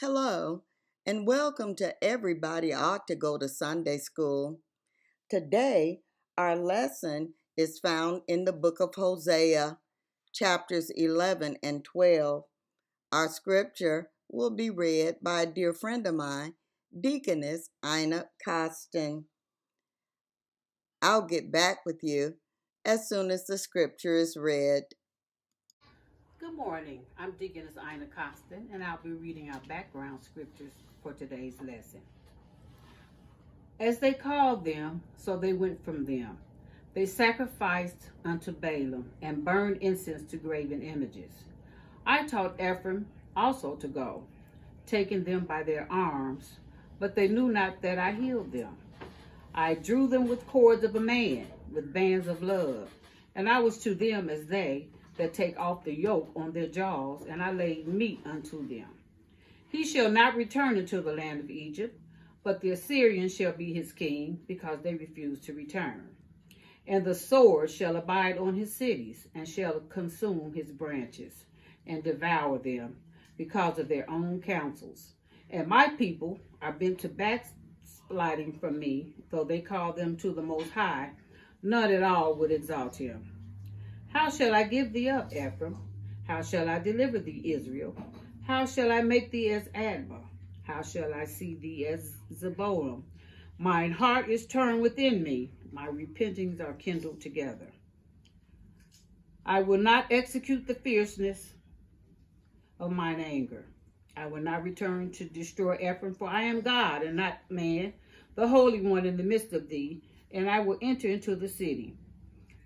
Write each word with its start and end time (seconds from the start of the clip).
Hello, 0.00 0.62
and 1.04 1.26
welcome 1.26 1.74
to 1.74 1.92
everybody 2.04 2.72
ought 2.72 3.08
to 3.08 3.16
go 3.16 3.36
to 3.36 3.48
Sunday 3.48 3.98
school. 3.98 4.60
Today, 5.28 6.02
our 6.36 6.54
lesson 6.54 7.34
is 7.56 7.80
found 7.80 8.22
in 8.28 8.44
the 8.44 8.52
book 8.52 8.78
of 8.78 8.94
Hosea, 8.94 9.78
chapters 10.32 10.90
11 10.90 11.56
and 11.64 11.84
12. 11.84 12.44
Our 13.10 13.28
scripture 13.28 14.10
will 14.30 14.50
be 14.50 14.70
read 14.70 15.16
by 15.20 15.42
a 15.42 15.46
dear 15.46 15.72
friend 15.72 16.06
of 16.06 16.14
mine, 16.14 16.54
Deaconess 16.96 17.70
Ina 17.84 18.26
Costin. 18.44 19.24
I'll 21.02 21.26
get 21.26 21.50
back 21.50 21.78
with 21.84 22.04
you 22.04 22.34
as 22.84 23.08
soon 23.08 23.32
as 23.32 23.46
the 23.46 23.58
scripture 23.58 24.14
is 24.14 24.36
read. 24.36 24.84
Good 26.40 26.54
morning. 26.54 27.00
I'm 27.18 27.32
Deaconess 27.32 27.74
Ina 27.76 28.06
Costin, 28.14 28.68
and 28.72 28.84
I'll 28.84 29.00
be 29.02 29.10
reading 29.10 29.50
our 29.50 29.60
background 29.66 30.20
scriptures 30.22 30.70
for 31.02 31.12
today's 31.12 31.56
lesson. 31.60 32.00
As 33.80 33.98
they 33.98 34.12
called 34.12 34.64
them, 34.64 35.02
so 35.16 35.36
they 35.36 35.52
went 35.52 35.84
from 35.84 36.04
them. 36.04 36.38
They 36.94 37.06
sacrificed 37.06 38.10
unto 38.24 38.52
Baalim 38.52 39.02
and 39.20 39.44
burned 39.44 39.78
incense 39.78 40.30
to 40.30 40.36
graven 40.36 40.80
images. 40.80 41.32
I 42.06 42.24
taught 42.24 42.60
Ephraim 42.60 43.06
also 43.36 43.74
to 43.74 43.88
go, 43.88 44.22
taking 44.86 45.24
them 45.24 45.40
by 45.40 45.64
their 45.64 45.88
arms, 45.90 46.52
but 47.00 47.16
they 47.16 47.26
knew 47.26 47.48
not 47.48 47.82
that 47.82 47.98
I 47.98 48.12
healed 48.12 48.52
them. 48.52 48.76
I 49.56 49.74
drew 49.74 50.06
them 50.06 50.28
with 50.28 50.46
cords 50.46 50.84
of 50.84 50.94
a 50.94 51.00
man, 51.00 51.48
with 51.72 51.92
bands 51.92 52.28
of 52.28 52.44
love, 52.44 52.90
and 53.34 53.48
I 53.48 53.58
was 53.58 53.78
to 53.78 53.92
them 53.92 54.30
as 54.30 54.46
they 54.46 54.86
that 55.18 55.34
take 55.34 55.58
off 55.58 55.84
the 55.84 55.94
yoke 55.94 56.30
on 56.34 56.52
their 56.52 56.68
jaws, 56.68 57.26
and 57.28 57.42
I 57.42 57.52
laid 57.52 57.86
meat 57.86 58.20
unto 58.24 58.66
them. 58.66 58.88
He 59.68 59.84
shall 59.84 60.10
not 60.10 60.36
return 60.36 60.78
into 60.78 61.02
the 61.02 61.12
land 61.12 61.40
of 61.40 61.50
Egypt, 61.50 62.00
but 62.42 62.60
the 62.60 62.70
Assyrian 62.70 63.28
shall 63.28 63.52
be 63.52 63.74
his 63.74 63.92
king, 63.92 64.40
because 64.46 64.80
they 64.80 64.94
refuse 64.94 65.40
to 65.40 65.52
return. 65.52 66.08
And 66.86 67.04
the 67.04 67.14
sword 67.14 67.70
shall 67.70 67.96
abide 67.96 68.38
on 68.38 68.54
his 68.54 68.74
cities, 68.74 69.26
and 69.34 69.46
shall 69.46 69.80
consume 69.80 70.54
his 70.54 70.72
branches, 70.72 71.44
and 71.86 72.02
devour 72.02 72.58
them, 72.58 72.96
because 73.36 73.78
of 73.78 73.88
their 73.88 74.08
own 74.10 74.40
counsels. 74.40 75.12
And 75.50 75.68
my 75.68 75.88
people 75.88 76.40
are 76.62 76.72
bent 76.72 77.00
to 77.00 77.08
backsliding 77.08 78.52
from 78.58 78.78
me, 78.78 79.12
though 79.30 79.44
they 79.44 79.60
call 79.60 79.92
them 79.92 80.16
to 80.18 80.32
the 80.32 80.42
Most 80.42 80.70
High, 80.70 81.10
none 81.62 81.90
at 81.92 82.02
all 82.02 82.34
would 82.36 82.50
exalt 82.50 82.96
him. 82.96 83.37
How 84.08 84.30
shall 84.30 84.54
I 84.54 84.64
give 84.64 84.92
thee 84.92 85.08
up, 85.08 85.32
Ephraim? 85.32 85.76
How 86.26 86.42
shall 86.42 86.68
I 86.68 86.78
deliver 86.78 87.18
thee, 87.18 87.52
Israel? 87.52 87.94
How 88.46 88.66
shall 88.66 88.90
I 88.90 89.02
make 89.02 89.30
thee 89.30 89.50
as 89.50 89.68
Admah? 89.68 90.24
How 90.62 90.82
shall 90.82 91.12
I 91.14 91.24
see 91.24 91.54
thee 91.54 91.86
as 91.86 92.16
Zeboim? 92.32 93.02
Mine 93.58 93.92
heart 93.92 94.28
is 94.28 94.46
turned 94.46 94.82
within 94.82 95.22
me. 95.22 95.50
My 95.72 95.86
repentings 95.86 96.60
are 96.60 96.74
kindled 96.74 97.20
together. 97.20 97.72
I 99.44 99.62
will 99.62 99.78
not 99.78 100.06
execute 100.10 100.66
the 100.66 100.74
fierceness 100.74 101.54
of 102.78 102.92
mine 102.92 103.20
anger. 103.20 103.64
I 104.16 104.26
will 104.26 104.42
not 104.42 104.62
return 104.62 105.10
to 105.12 105.24
destroy 105.24 105.76
Ephraim, 105.76 106.14
for 106.14 106.28
I 106.28 106.42
am 106.42 106.60
God 106.60 107.02
and 107.02 107.16
not 107.16 107.38
man, 107.48 107.92
the 108.34 108.48
Holy 108.48 108.80
One 108.80 109.06
in 109.06 109.16
the 109.16 109.22
midst 109.22 109.52
of 109.52 109.68
thee, 109.68 110.02
and 110.30 110.48
I 110.48 110.60
will 110.60 110.78
enter 110.82 111.08
into 111.08 111.36
the 111.36 111.48
city. 111.48 111.96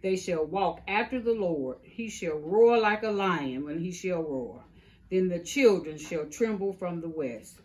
They 0.03 0.17
shall 0.17 0.45
walk 0.45 0.81
after 0.89 1.21
the 1.21 1.33
Lord. 1.33 1.79
He 1.83 2.09
shall 2.09 2.37
roar 2.37 2.79
like 2.79 3.05
a 3.05 3.11
lion 3.11 3.65
when 3.65 3.79
he 3.79 3.93
shall 3.93 4.23
roar. 4.23 4.65
Then 5.11 5.29
the 5.29 5.39
children 5.39 5.97
shall 5.97 6.27
tremble 6.27 6.73
from 6.73 7.01
the 7.01 7.09
west. 7.09 7.61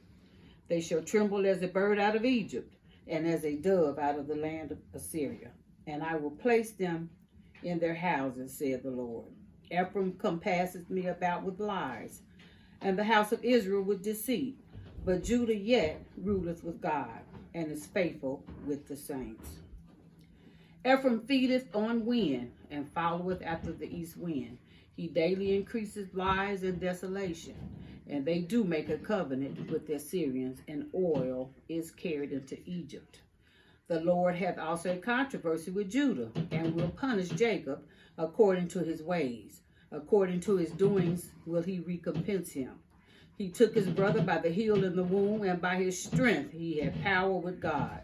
They 0.67 0.81
shall 0.81 1.02
tremble 1.02 1.45
as 1.47 1.63
a 1.63 1.67
bird 1.67 1.97
out 1.97 2.16
of 2.16 2.25
Egypt, 2.25 2.75
and 3.07 3.25
as 3.25 3.44
a 3.44 3.55
dove 3.55 3.97
out 3.97 4.19
of 4.19 4.27
the 4.27 4.35
land 4.35 4.71
of 4.71 4.77
Assyria. 4.94 5.52
And 5.88 6.03
I 6.03 6.16
will 6.17 6.31
place 6.31 6.72
them 6.72 7.09
in 7.63 7.79
their 7.79 7.95
houses, 7.95 8.53
said 8.53 8.83
the 8.83 8.91
Lord. 8.91 9.31
Ephraim 9.72 10.13
compasseth 10.13 10.89
me 10.89 11.07
about 11.07 11.44
with 11.44 11.59
lies, 11.59 12.22
and 12.81 13.00
the 13.00 13.03
house 13.03 13.31
of 13.31 13.44
Israel 13.44 13.81
with 13.81 14.03
deceit. 14.03 14.59
But 15.06 15.23
Judah 15.23 15.56
yet 15.56 16.06
ruleth 16.17 16.63
with 16.63 16.81
God, 16.81 17.22
and 17.53 17.72
is 17.72 17.88
faithful 17.88 18.44
with 18.66 18.88
the 18.88 18.95
saints. 18.95 19.59
Ephraim 20.88 21.20
feedeth 21.20 21.75
on 21.75 22.06
wind, 22.06 22.53
and 22.72 22.88
followeth 22.94 23.42
after 23.42 23.74
the 23.74 23.94
east 23.94 24.16
wind. 24.16 24.58
He 24.96 25.08
daily 25.08 25.58
increases 25.58 26.14
lies 26.14 26.64
and 26.64 26.80
desolation. 26.80 27.56
And 28.08 28.24
they 28.24 28.40
do 28.40 28.64
make 28.64 28.88
a 28.88 28.98
covenant 28.98 29.70
with 29.70 29.86
the 29.86 29.96
Assyrians, 29.96 30.62
and 30.70 30.86
oil 30.96 31.52
is 31.68 31.92
carried 31.92 32.31
into 32.31 32.58
Egypt. 32.66 33.20
The 33.90 34.00
Lord 34.00 34.36
hath 34.36 34.58
also 34.58 34.94
a 34.94 34.98
controversy 34.98 35.72
with 35.72 35.92
Judah, 35.92 36.31
and 36.52 36.74
will 36.74 36.92
punish 36.92 37.30
Jacob 37.30 37.84
according 38.18 38.69
to 38.69 38.80
his 38.80 39.04
ways. 39.04 39.59
According 39.92 40.40
to 40.42 40.56
his 40.56 40.72
doings 40.72 41.31
will 41.46 41.64
he 41.64 41.80
recompense 41.80 42.54
him. 42.54 42.80
He 43.38 43.50
took 43.50 43.75
his 43.75 43.88
brother 43.88 44.22
by 44.22 44.38
the 44.38 44.50
heel 44.50 44.86
in 44.86 44.96
the 44.96 45.04
womb, 45.04 45.44
and 45.44 45.62
by 45.62 45.75
his 45.75 46.02
strength 46.02 46.54
he 46.54 46.80
had 46.80 47.04
power 47.04 47.34
with 47.34 47.59
God. 47.59 48.04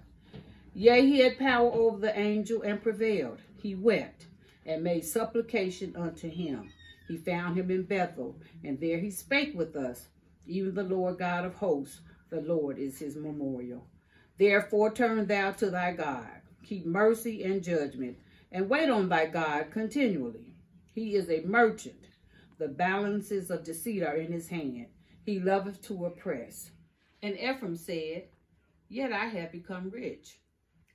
Yea, 0.75 1.06
he 1.06 1.19
had 1.19 1.38
power 1.38 1.72
over 1.72 2.00
the 2.00 2.17
angel 2.17 2.63
and 2.63 2.81
prevailed. 2.81 3.39
He 3.61 3.75
wept 3.75 4.25
and 4.66 4.84
made 4.84 5.06
supplication 5.06 5.95
unto 5.95 6.28
him. 6.29 6.72
He 7.07 7.17
found 7.17 7.57
him 7.57 7.69
in 7.69 7.84
Bethel, 7.84 8.35
and 8.63 8.79
there 8.79 8.97
he 8.97 9.11
spake 9.11 9.53
with 9.56 9.75
us. 9.75 10.07
Even 10.47 10.73
the 10.73 10.84
Lord 10.84 11.19
God 11.19 11.45
of 11.45 11.56
hosts, 11.56 12.01
the 12.29 12.41
Lord 12.41 12.79
is 12.79 12.97
his 12.97 13.16
memorial. 13.16 13.88
Therefore 14.39 14.91
turn 14.91 15.28
thou 15.28 15.51
to 15.51 15.69
thy 15.69 15.94
God, 15.94 16.41
keep 16.63 16.85
mercy 16.85 17.44
and 17.44 17.63
judgment, 17.63 18.17
and 18.51 18.67
wait 18.67 18.90
on 18.90 19.09
thy 19.09 19.28
God 19.28 19.69
continually. 19.72 20.55
He 20.94 21.16
is 21.16 21.29
a 21.29 21.45
merchant. 21.45 22.07
The 22.57 22.67
balances 22.67 23.51
of 23.51 23.63
deceit 23.63 24.01
are 24.03 24.16
in 24.16 24.31
his 24.31 24.47
hand. 24.47 24.88
He 25.23 25.40
loveth 25.40 25.81
to 25.84 26.05
oppress. 26.05 26.72
And 27.22 27.38
Ephraim 27.38 27.75
said, 27.75 28.23
Yet 28.90 29.11
I 29.11 29.25
have 29.25 29.51
become 29.51 29.90
rich. 29.90 30.40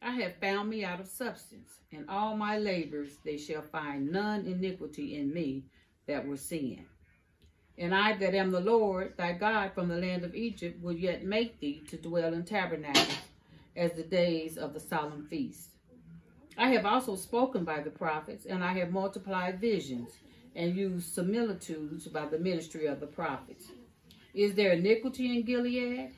I 0.00 0.12
have 0.22 0.36
found 0.36 0.70
me 0.70 0.84
out 0.84 1.00
of 1.00 1.09
substance, 1.09 1.81
and 1.92 2.09
all 2.09 2.36
my 2.36 2.59
labors 2.59 3.19
they 3.25 3.36
shall 3.36 3.62
find 3.62 4.12
none 4.12 4.47
iniquity 4.47 5.16
in 5.16 5.32
me 5.32 5.64
that 6.06 6.26
were 6.26 6.36
sin. 6.36 6.86
And 7.76 7.94
I 7.94 8.16
that 8.16 8.34
am 8.34 8.50
the 8.50 8.60
Lord 8.60 9.16
thy 9.16 9.32
God 9.32 9.72
from 9.72 9.88
the 9.88 9.97
land 9.97 10.25
of 10.25 10.34
Egypt 10.34 10.82
will 10.82 10.97
yet 10.97 11.25
make 11.25 11.60
thee 11.60 11.82
to 11.88 11.97
dwell 11.97 12.32
in 12.34 12.44
tabernacles 12.44 13.19
as 13.76 13.92
the 13.92 14.03
days 14.03 14.56
of 14.56 14.75
the 14.75 14.81
solemn 14.81 15.26
feast. 15.26 15.70
I 16.56 16.70
have 16.70 16.84
also 16.84 17.14
spoken 17.14 17.64
by 17.64 17.81
the 17.81 17.91
prophets, 17.91 18.47
and 18.47 18.64
I 18.64 18.72
have 18.78 18.91
multiplied 18.91 19.60
visions, 19.60 20.10
and 20.56 20.75
used 20.75 21.14
similitudes 21.14 22.08
by 22.08 22.26
the 22.26 22.38
ministry 22.38 22.87
of 22.87 22.98
the 22.98 23.06
prophets. 23.06 23.66
Is 24.34 24.54
there 24.54 24.72
iniquity 24.72 25.37
in 25.37 25.44
Gilead? 25.44 26.10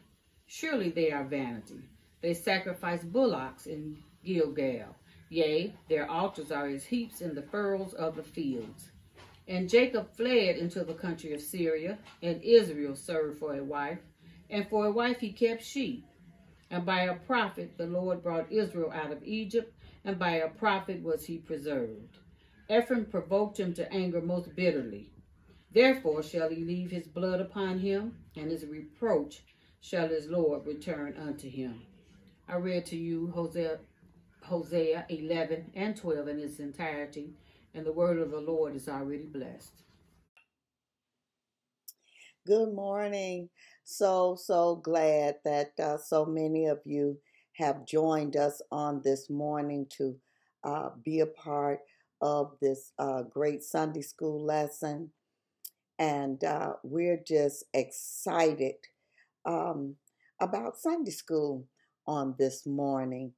Surely 0.47 0.91
they 0.91 1.13
are 1.13 1.25
vanity. 1.25 1.90
They 2.21 2.35
sacrifice 2.35 3.03
bullocks 3.03 3.67
in 3.67 4.03
Gilgal. 4.25 4.95
Yea, 5.31 5.75
their 5.89 6.11
altars 6.11 6.51
are 6.51 6.67
as 6.67 6.85
heaps 6.85 7.21
in 7.21 7.35
the 7.35 7.43
furrows 7.43 7.95
of 7.95 8.17
the 8.17 8.23
fields. 8.23 8.91
And 9.49 9.69
Jacob 9.69 10.15
fled 10.15 10.57
into 10.57 10.85
the 10.85 10.95
country 10.95 11.33
of 11.33 11.41
Syria, 11.41 11.99
and 12.23 12.43
Israel 12.43 12.95
served 12.95 13.39
for 13.39 13.55
a 13.57 13.65
wife, 13.65 14.01
and 14.51 14.69
for 14.69 14.87
a 14.87 14.93
wife 14.93 15.21
he 15.21 15.33
kept 15.33 15.65
sheep. 15.65 16.05
And 16.71 16.85
by 16.85 17.03
a 17.03 17.15
prophet 17.15 17.77
the 17.77 17.87
Lord 17.87 18.23
brought 18.23 18.53
Israel 18.53 18.93
out 18.93 19.13
of 19.13 19.25
Egypt, 19.25 19.73
and 20.05 20.19
by 20.19 20.37
a 20.37 20.49
prophet 20.49 21.03
was 21.03 21.25
he 21.25 21.39
preserved. 21.39 22.19
Ephraim 22.69 23.07
provoked 23.07 23.59
him 23.59 23.73
to 23.75 23.93
anger 23.93 24.21
most 24.21 24.55
bitterly. 24.55 25.11
Therefore 25.73 26.23
shall 26.23 26.49
he 26.49 26.65
leave 26.65 26.91
his 26.91 27.07
blood 27.07 27.41
upon 27.41 27.79
him, 27.79 28.19
and 28.37 28.51
his 28.51 28.67
reproach 28.67 29.43
shall 29.81 30.09
his 30.09 30.29
Lord 30.29 30.67
return 30.67 31.17
unto 31.17 31.49
him. 31.49 31.83
I 32.51 32.57
read 32.57 32.85
to 32.87 32.97
you 32.97 33.31
Hosea, 33.33 33.79
Hosea 34.43 35.07
11 35.09 35.71
and 35.77 35.97
12 35.97 36.27
in 36.27 36.41
its 36.41 36.59
entirety, 36.59 37.31
and 37.75 37.87
the 37.87 37.93
word 37.93 38.19
of 38.19 38.33
the 38.33 38.41
Lord 38.41 38.75
is 38.75 38.89
already 38.89 39.27
blessed. 39.27 39.83
Good 42.45 42.75
morning. 42.75 43.51
So, 43.85 44.37
so 44.37 44.77
glad 44.83 45.37
that 45.45 45.79
uh, 45.79 45.97
so 45.99 46.25
many 46.27 46.67
of 46.67 46.81
you 46.85 47.19
have 47.53 47.87
joined 47.87 48.35
us 48.35 48.61
on 48.73 49.01
this 49.05 49.31
morning 49.31 49.87
to 49.99 50.17
uh, 50.65 50.89
be 51.05 51.21
a 51.21 51.27
part 51.27 51.79
of 52.21 52.57
this 52.61 52.91
uh, 52.99 53.23
great 53.23 53.63
Sunday 53.63 54.03
school 54.03 54.45
lesson. 54.45 55.13
And 56.01 56.43
uh, 56.43 56.73
we're 56.83 57.23
just 57.25 57.63
excited 57.75 58.75
um, 59.45 59.95
about 60.41 60.79
Sunday 60.79 61.13
school 61.13 61.65
on 62.07 62.35
this 62.39 62.67
morning. 62.67 63.33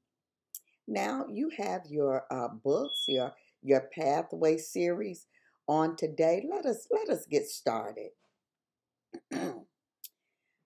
Now 0.86 1.26
you 1.30 1.50
have 1.58 1.82
your 1.88 2.24
uh, 2.30 2.48
books, 2.48 3.04
your 3.08 3.32
your 3.62 3.88
pathway 3.96 4.58
series 4.58 5.26
on 5.68 5.96
today. 5.96 6.44
Let 6.50 6.66
us 6.66 6.86
let 6.90 7.08
us 7.08 7.26
get 7.30 7.46
started. 7.46 8.10
and 9.30 9.64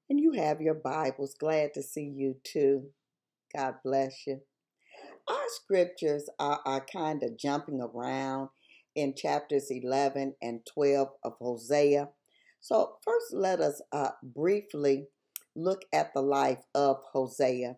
you 0.08 0.32
have 0.32 0.60
your 0.60 0.74
Bibles, 0.74 1.34
glad 1.38 1.74
to 1.74 1.82
see 1.82 2.12
you 2.14 2.36
too. 2.44 2.90
God 3.54 3.74
bless 3.84 4.26
you. 4.26 4.40
Our 5.28 5.48
scriptures 5.48 6.28
are, 6.38 6.60
are 6.64 6.86
kind 6.92 7.22
of 7.22 7.38
jumping 7.38 7.80
around 7.80 8.48
in 8.94 9.14
chapters 9.14 9.66
11 9.70 10.34
and 10.40 10.60
12 10.72 11.08
of 11.24 11.34
Hosea. 11.40 12.08
So, 12.60 12.96
first, 13.04 13.32
let 13.32 13.60
us 13.60 13.82
uh, 13.92 14.10
briefly 14.22 15.08
look 15.54 15.82
at 15.92 16.14
the 16.14 16.22
life 16.22 16.62
of 16.74 17.02
Hosea. 17.12 17.76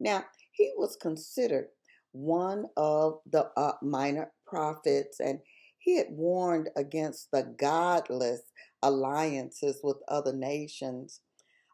Now, 0.00 0.24
he 0.52 0.72
was 0.76 0.96
considered 0.96 1.68
one 2.12 2.66
of 2.76 3.20
the 3.30 3.50
uh, 3.56 3.72
minor 3.82 4.32
prophets, 4.46 5.20
and 5.20 5.40
he 5.78 5.96
had 5.96 6.08
warned 6.10 6.68
against 6.76 7.30
the 7.32 7.54
godless 7.58 8.42
alliances 8.82 9.80
with 9.82 9.98
other 10.08 10.32
nations. 10.32 11.20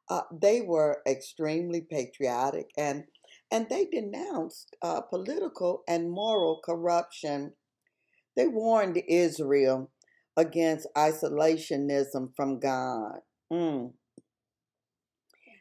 Uh, 0.08 0.22
they 0.30 0.60
were 0.60 1.02
extremely 1.06 1.80
patriotic 1.80 2.70
and 2.76 3.04
and 3.50 3.68
they 3.68 3.86
denounced 3.86 4.74
uh, 4.82 5.00
political 5.00 5.82
and 5.86 6.10
moral 6.10 6.60
corruption. 6.64 7.52
They 8.36 8.48
warned 8.48 9.00
Israel 9.08 9.90
against 10.36 10.88
isolationism 10.96 12.34
from 12.34 12.58
God. 12.58 13.20
Mm. 13.52 13.92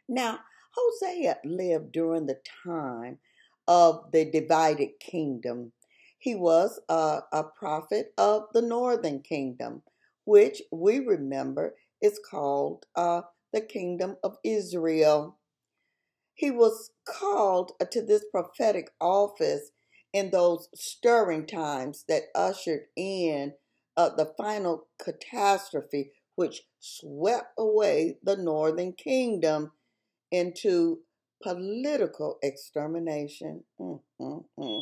Now, 0.10 0.40
Hosea 0.76 1.38
lived 1.46 1.92
during 1.92 2.26
the 2.28 2.40
time 2.66 3.20
of 3.68 4.12
the 4.12 4.26
divided 4.26 5.00
kingdom. 5.00 5.74
He 6.20 6.36
was 6.36 6.80
a, 6.90 7.22
a 7.32 7.44
prophet 7.44 8.14
of 8.18 8.46
the 8.54 8.62
northern 8.62 9.22
kingdom, 9.22 9.84
which 10.26 10.62
we 10.72 11.00
remember 11.00 11.76
is 12.02 12.20
called 12.30 12.86
uh, 12.96 13.24
the 13.54 13.62
kingdom 13.62 14.18
of 14.24 14.38
Israel. 14.44 15.38
He 16.36 16.52
was 16.52 16.92
called 17.06 17.74
to 17.92 18.02
this 18.02 18.26
prophetic 18.32 18.92
office 19.02 19.72
in 20.14 20.32
those 20.32 20.70
stirring 20.76 21.46
times 21.48 22.06
that 22.08 22.24
ushered 22.36 22.86
in 22.96 23.54
uh, 23.98 24.10
the 24.10 24.34
final 24.38 24.88
catastrophe, 25.04 26.12
which 26.36 26.64
swept 26.80 27.54
away 27.58 28.18
the 28.24 28.38
northern 28.38 28.94
kingdom 28.94 29.72
into 30.34 31.00
political 31.42 32.40
extermination. 32.42 33.64
Mm-hmm. 33.80 34.80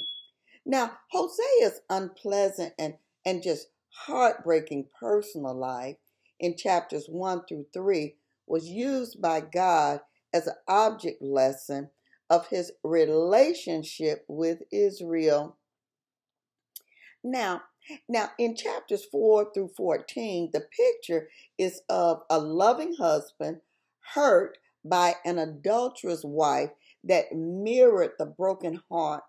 Now, 0.66 0.94
Hosea's 1.14 1.82
unpleasant 1.90 2.74
and, 2.80 2.96
and 3.26 3.44
just 3.44 3.68
heartbreaking 3.90 4.88
personal 4.98 5.54
life 5.54 5.98
in 6.40 6.56
chapters 6.56 7.08
1 7.08 7.46
through 7.48 7.66
3 7.74 8.16
was 8.48 8.68
used 8.68 9.22
by 9.22 9.42
God 9.42 10.00
as 10.34 10.48
an 10.48 10.56
object 10.68 11.22
lesson 11.22 11.90
of 12.30 12.48
his 12.48 12.72
relationship 12.84 14.24
with 14.28 14.62
Israel. 14.72 15.58
Now, 17.24 17.64
now 18.08 18.30
in 18.40 18.56
chapters 18.56 19.04
4 19.12 19.52
through 19.54 19.72
14, 19.76 20.52
the 20.54 20.62
picture 20.62 21.28
is 21.58 21.82
of 21.90 22.22
a 22.30 22.40
loving 22.40 22.96
husband 22.96 23.62
hurt 24.14 24.58
by 24.84 25.16
an 25.26 25.38
adulterous 25.40 26.24
wife 26.24 26.72
that 27.04 27.34
mirrored 27.34 28.12
the 28.18 28.26
broken 28.26 28.82
heart 28.90 29.24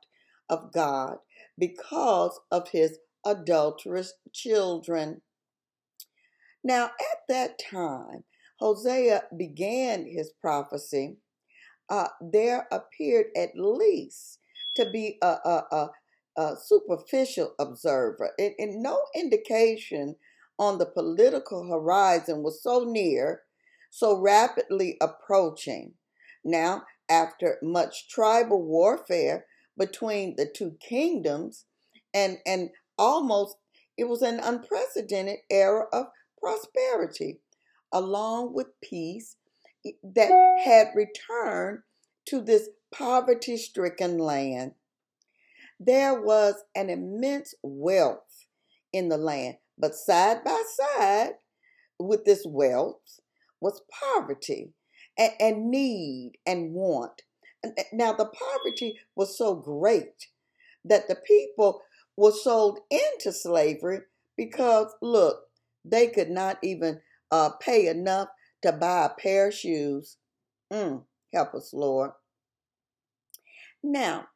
of 0.48 0.72
God 0.72 1.16
because 1.58 2.38
of 2.50 2.68
his 2.68 2.98
adulterous 3.24 4.14
children. 4.32 5.20
Now, 6.64 6.86
at 6.86 7.18
that 7.28 7.58
time, 7.58 8.24
Hosea 8.58 9.24
began 9.36 10.06
his 10.06 10.32
prophecy. 10.40 11.16
Uh, 11.88 12.08
there 12.20 12.68
appeared 12.70 13.26
at 13.36 13.50
least 13.56 14.38
to 14.76 14.88
be 14.90 15.18
a, 15.22 15.26
a, 15.26 15.64
a, 15.72 15.90
a 16.36 16.56
superficial 16.56 17.54
observer, 17.58 18.30
and, 18.38 18.54
and 18.58 18.82
no 18.82 19.00
indication 19.14 20.16
on 20.58 20.78
the 20.78 20.86
political 20.86 21.66
horizon 21.68 22.42
was 22.42 22.62
so 22.62 22.84
near 22.84 23.42
so 23.92 24.18
rapidly 24.18 24.96
approaching. 25.02 25.92
Now, 26.42 26.84
after 27.10 27.58
much 27.62 28.08
tribal 28.08 28.62
warfare 28.62 29.44
between 29.76 30.36
the 30.36 30.46
two 30.46 30.76
kingdoms, 30.80 31.66
and, 32.14 32.38
and 32.46 32.70
almost 32.98 33.56
it 33.98 34.04
was 34.04 34.22
an 34.22 34.40
unprecedented 34.40 35.40
era 35.50 35.84
of 35.92 36.06
prosperity, 36.40 37.40
along 37.92 38.54
with 38.54 38.80
peace 38.80 39.36
that 40.02 40.30
had 40.64 40.88
returned 40.94 41.80
to 42.28 42.40
this 42.40 42.70
poverty 42.94 43.58
stricken 43.58 44.16
land. 44.16 44.72
There 45.78 46.18
was 46.18 46.54
an 46.74 46.88
immense 46.88 47.54
wealth 47.62 48.46
in 48.90 49.10
the 49.10 49.18
land, 49.18 49.56
but 49.76 49.94
side 49.94 50.42
by 50.44 50.62
side 50.96 51.32
with 51.98 52.24
this 52.24 52.44
wealth 52.46 53.20
was 53.62 53.82
poverty 53.90 54.72
and, 55.16 55.32
and 55.40 55.70
need 55.70 56.32
and 56.46 56.72
want. 56.72 57.22
Now, 57.92 58.12
the 58.12 58.26
poverty 58.26 58.98
was 59.14 59.38
so 59.38 59.54
great 59.54 60.28
that 60.84 61.08
the 61.08 61.14
people 61.14 61.82
were 62.16 62.32
sold 62.32 62.80
into 62.90 63.32
slavery 63.32 64.00
because, 64.36 64.92
look, 65.00 65.44
they 65.84 66.08
could 66.08 66.30
not 66.30 66.58
even 66.62 67.00
uh, 67.30 67.50
pay 67.60 67.86
enough 67.86 68.28
to 68.62 68.72
buy 68.72 69.06
a 69.06 69.20
pair 69.20 69.48
of 69.48 69.54
shoes. 69.54 70.16
Mm, 70.72 71.04
help 71.32 71.54
us, 71.54 71.72
Lord. 71.72 72.10
Now, 73.82 74.26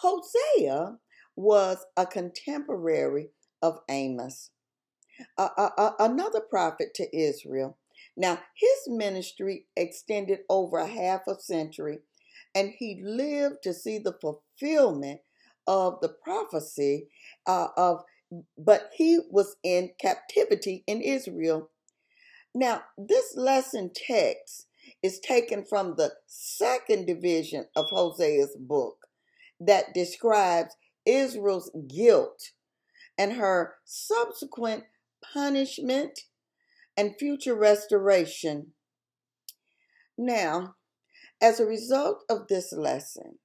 Hosea 0.00 0.98
was 1.36 1.84
a 1.96 2.06
contemporary 2.06 3.30
of 3.62 3.78
Amos, 3.88 4.50
uh, 5.38 5.48
uh, 5.56 5.92
another 5.98 6.40
prophet 6.40 6.94
to 6.94 7.16
Israel. 7.16 7.78
Now, 8.16 8.40
his 8.54 8.88
ministry 8.88 9.66
extended 9.76 10.40
over 10.48 10.78
a 10.78 10.86
half 10.86 11.22
a 11.26 11.38
century, 11.40 11.98
and 12.54 12.72
he 12.78 13.00
lived 13.02 13.62
to 13.64 13.74
see 13.74 13.98
the 13.98 14.16
fulfillment 14.20 15.20
of 15.66 16.00
the 16.00 16.10
prophecy 16.10 17.08
uh, 17.46 17.68
of, 17.76 18.04
but 18.56 18.90
he 18.94 19.18
was 19.30 19.56
in 19.64 19.90
captivity 20.00 20.84
in 20.86 21.00
Israel. 21.00 21.70
Now, 22.54 22.82
this 22.96 23.34
lesson 23.36 23.90
text 23.94 24.66
is 25.02 25.18
taken 25.18 25.64
from 25.64 25.94
the 25.96 26.12
second 26.26 27.06
division 27.06 27.66
of 27.74 27.90
Hosea's 27.90 28.56
book 28.58 28.98
that 29.58 29.94
describes 29.94 30.76
Israel's 31.04 31.70
guilt 31.88 32.52
and 33.18 33.32
her 33.32 33.74
subsequent 33.84 34.84
punishment 35.32 36.20
and 36.96 37.16
future 37.18 37.54
restoration. 37.54 38.72
Now, 40.16 40.76
as 41.40 41.60
a 41.60 41.66
result 41.66 42.24
of 42.28 42.48
this 42.48 42.72
lesson, 42.72 43.38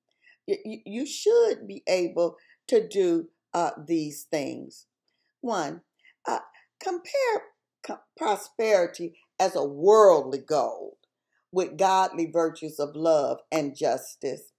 you, 0.47 1.05
should 1.05 1.67
be 1.67 1.83
able 1.87 2.37
to 2.67 2.87
do 2.87 3.29
uh, 3.53 3.71
these 3.85 4.23
things. 4.23 4.85
One, 5.41 5.81
uh, 6.27 6.39
compare 6.81 7.43
co- 7.83 7.99
prosperity 8.17 9.15
as 9.39 9.55
a 9.55 9.63
worldly 9.65 10.39
goal 10.39 10.97
with 11.51 11.77
godly 11.77 12.29
virtues 12.31 12.79
of 12.79 12.95
love 12.95 13.39
and 13.51 13.75
justice. 13.75 14.51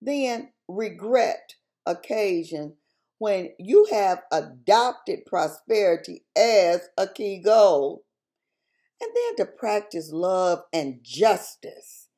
Then 0.00 0.52
regret 0.68 1.54
occasion 1.86 2.74
when 3.18 3.50
you 3.58 3.86
have 3.90 4.22
adopted 4.32 5.24
prosperity 5.26 6.24
as 6.36 6.88
a 6.98 7.06
key 7.06 7.38
goal 7.38 8.04
and 9.02 9.10
then 9.14 9.36
to 9.44 9.52
practice 9.52 10.10
love 10.12 10.60
and 10.72 11.00
justice 11.02 12.08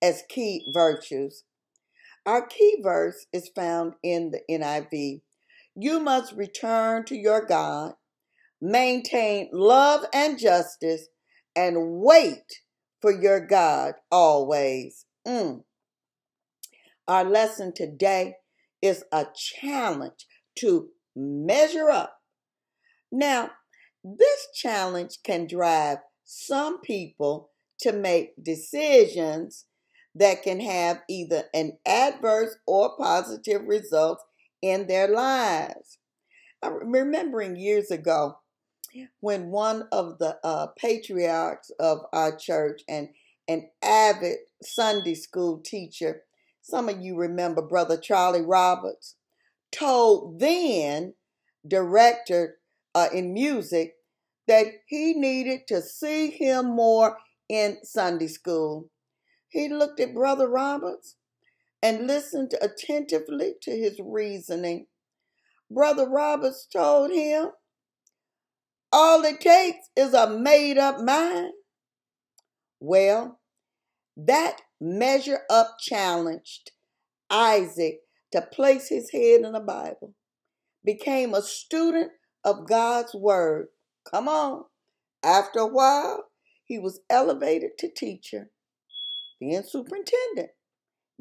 as 0.00 0.22
key 0.28 0.64
virtues. 0.72 1.42
Our 2.24 2.46
key 2.46 2.78
verse 2.82 3.26
is 3.32 3.50
found 3.54 3.94
in 4.02 4.30
the 4.30 4.40
NIV. 4.48 5.22
You 5.74 5.98
must 5.98 6.34
return 6.34 7.04
to 7.06 7.16
your 7.16 7.44
God, 7.44 7.94
maintain 8.60 9.48
love 9.52 10.04
and 10.14 10.38
justice, 10.38 11.08
and 11.56 12.00
wait 12.02 12.60
for 13.00 13.10
your 13.10 13.44
God 13.44 13.94
always. 14.10 15.06
Mm. 15.26 15.64
Our 17.08 17.24
lesson 17.24 17.72
today 17.74 18.34
is 18.80 19.04
a 19.10 19.26
challenge 19.34 20.26
to 20.56 20.90
measure 21.16 21.90
up. 21.90 22.18
Now, 23.10 23.50
this 24.04 24.48
challenge 24.54 25.18
can 25.24 25.46
drive 25.46 25.98
some 26.30 26.78
people 26.82 27.48
to 27.80 27.90
make 27.90 28.34
decisions 28.44 29.64
that 30.14 30.42
can 30.42 30.60
have 30.60 31.00
either 31.08 31.44
an 31.54 31.78
adverse 31.86 32.54
or 32.66 32.94
positive 32.98 33.62
result 33.64 34.20
in 34.60 34.86
their 34.86 35.08
lives. 35.08 35.96
I'm 36.62 36.92
remembering 36.92 37.56
years 37.56 37.90
ago 37.90 38.36
when 39.20 39.46
one 39.46 39.88
of 39.90 40.18
the 40.18 40.36
uh, 40.44 40.66
patriarchs 40.78 41.70
of 41.80 42.00
our 42.12 42.36
church 42.36 42.82
and 42.86 43.08
an 43.48 43.70
avid 43.82 44.36
Sunday 44.62 45.14
school 45.14 45.60
teacher, 45.64 46.24
some 46.60 46.90
of 46.90 47.00
you 47.00 47.16
remember 47.16 47.62
Brother 47.62 47.96
Charlie 47.96 48.42
Roberts, 48.42 49.14
told 49.72 50.40
then 50.40 51.14
director 51.66 52.58
uh, 52.94 53.08
in 53.14 53.32
music 53.32 53.94
that 54.48 54.66
he 54.86 55.14
needed 55.14 55.60
to 55.68 55.80
see 55.82 56.30
him 56.30 56.66
more 56.66 57.18
in 57.48 57.78
Sunday 57.84 58.26
school. 58.26 58.90
He 59.48 59.68
looked 59.68 60.00
at 60.00 60.14
Brother 60.14 60.48
Roberts 60.48 61.16
and 61.82 62.06
listened 62.06 62.54
attentively 62.60 63.54
to 63.62 63.70
his 63.70 64.00
reasoning. 64.04 64.86
Brother 65.70 66.08
Roberts 66.08 66.66
told 66.66 67.12
him, 67.12 67.50
All 68.90 69.22
it 69.24 69.40
takes 69.40 69.90
is 69.94 70.14
a 70.14 70.28
made 70.28 70.78
up 70.78 71.00
mind. 71.00 71.52
Well, 72.80 73.40
that 74.16 74.60
measure 74.80 75.40
up 75.50 75.76
challenged 75.78 76.72
Isaac 77.30 78.00
to 78.32 78.42
place 78.42 78.88
his 78.88 79.10
head 79.10 79.42
in 79.42 79.52
the 79.52 79.60
Bible, 79.60 80.14
became 80.84 81.34
a 81.34 81.42
student 81.42 82.12
of 82.44 82.66
God's 82.66 83.14
Word. 83.14 83.68
Come 84.10 84.28
on. 84.28 84.64
After 85.22 85.60
a 85.60 85.66
while, 85.66 86.24
he 86.64 86.78
was 86.78 87.00
elevated 87.10 87.72
to 87.78 87.90
teacher, 87.90 88.50
then 89.40 89.64
superintendent, 89.64 90.50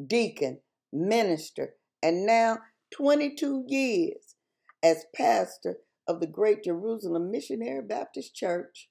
deacon, 0.06 0.60
minister, 0.94 1.76
and 2.02 2.26
now 2.26 2.60
22 2.92 3.66
years 3.68 4.36
as 4.84 5.06
pastor 5.16 5.78
of 6.08 6.20
the 6.20 6.28
Great 6.28 6.64
Jerusalem 6.64 7.32
Missionary 7.32 7.82
Baptist 7.82 8.36
Church. 8.36 8.90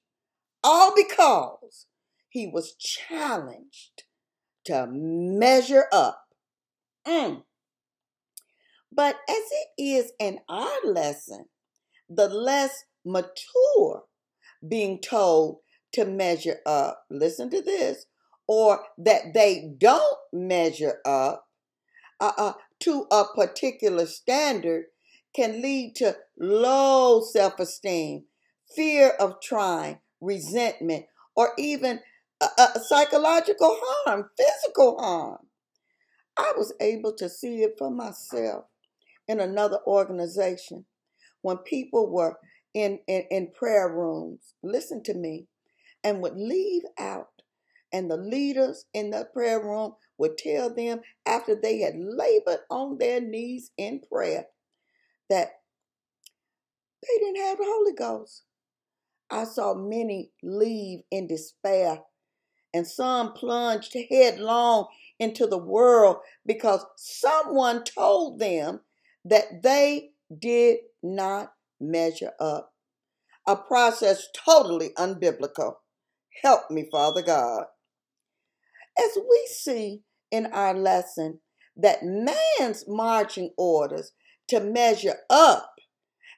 All 0.63 0.93
because 0.95 1.87
he 2.29 2.47
was 2.47 2.75
challenged 2.75 4.03
to 4.65 4.87
measure 4.91 5.85
up. 5.91 6.25
Mm. 7.07 7.43
But 8.91 9.15
as 9.29 9.35
it 9.37 9.81
is 9.81 10.11
in 10.19 10.39
our 10.49 10.77
lesson, 10.83 11.45
the 12.09 12.27
less 12.27 12.83
mature 13.07 14.03
being 14.67 14.99
told 14.99 15.59
to 15.93 16.05
measure 16.05 16.57
up, 16.65 17.05
listen 17.09 17.49
to 17.49 17.61
this, 17.61 18.05
or 18.47 18.81
that 18.97 19.33
they 19.33 19.73
don't 19.77 20.17
measure 20.33 20.99
up 21.05 21.47
uh, 22.19 22.31
uh, 22.37 22.53
to 22.79 23.05
a 23.11 23.25
particular 23.35 24.05
standard 24.05 24.85
can 25.35 25.61
lead 25.61 25.95
to 25.95 26.15
low 26.39 27.21
self 27.21 27.59
esteem, 27.59 28.25
fear 28.75 29.09
of 29.19 29.41
trying, 29.41 29.99
resentment, 30.19 31.05
or 31.35 31.51
even 31.57 31.99
uh, 32.41 32.79
psychological 32.79 33.77
harm, 33.81 34.29
physical 34.37 34.97
harm. 34.99 35.39
I 36.37 36.53
was 36.55 36.73
able 36.79 37.13
to 37.17 37.29
see 37.29 37.63
it 37.63 37.75
for 37.77 37.89
myself 37.89 38.65
in 39.27 39.39
another 39.39 39.79
organization. 39.85 40.85
When 41.41 41.57
people 41.57 42.11
were 42.11 42.37
in, 42.77 42.99
in, 43.07 43.23
in 43.31 43.51
prayer 43.57 43.89
rooms, 43.89 44.53
listen 44.61 45.01
to 45.03 45.15
me, 45.15 45.47
and 46.03 46.21
would 46.21 46.37
leave 46.37 46.83
out. 46.99 47.29
And 47.91 48.11
the 48.11 48.17
leaders 48.17 48.85
in 48.93 49.09
the 49.09 49.27
prayer 49.33 49.63
room 49.63 49.93
would 50.19 50.37
tell 50.37 50.73
them 50.73 51.01
after 51.25 51.55
they 51.55 51.79
had 51.79 51.95
labored 51.97 52.59
on 52.69 52.99
their 52.99 53.19
knees 53.21 53.71
in 53.77 54.01
prayer 54.11 54.45
that 55.29 55.49
they 57.01 57.19
didn't 57.19 57.43
have 57.43 57.57
the 57.57 57.65
Holy 57.65 57.93
Ghost. 57.93 58.43
I 59.31 59.45
saw 59.45 59.73
many 59.73 60.31
leave 60.43 61.01
in 61.11 61.27
despair, 61.27 62.01
and 62.73 62.87
some 62.87 63.33
plunged 63.33 63.95
headlong 64.09 64.87
into 65.19 65.47
the 65.47 65.57
world 65.57 66.17
because 66.45 66.85
someone 66.97 67.83
told 67.83 68.39
them 68.39 68.81
that 69.25 69.63
they 69.63 70.11
did 70.39 70.77
not 71.03 71.53
measure 71.79 72.31
up. 72.39 72.73
A 73.47 73.55
process 73.55 74.27
totally 74.33 74.89
unbiblical. 74.97 75.75
Help 76.43 76.69
me, 76.69 76.87
Father 76.91 77.21
God. 77.21 77.65
As 78.99 79.11
we 79.17 79.47
see 79.51 80.01
in 80.31 80.47
our 80.47 80.73
lesson 80.73 81.39
that 81.75 81.99
man's 82.03 82.85
marching 82.87 83.51
orders 83.57 84.11
to 84.49 84.59
measure 84.59 85.17
up 85.29 85.73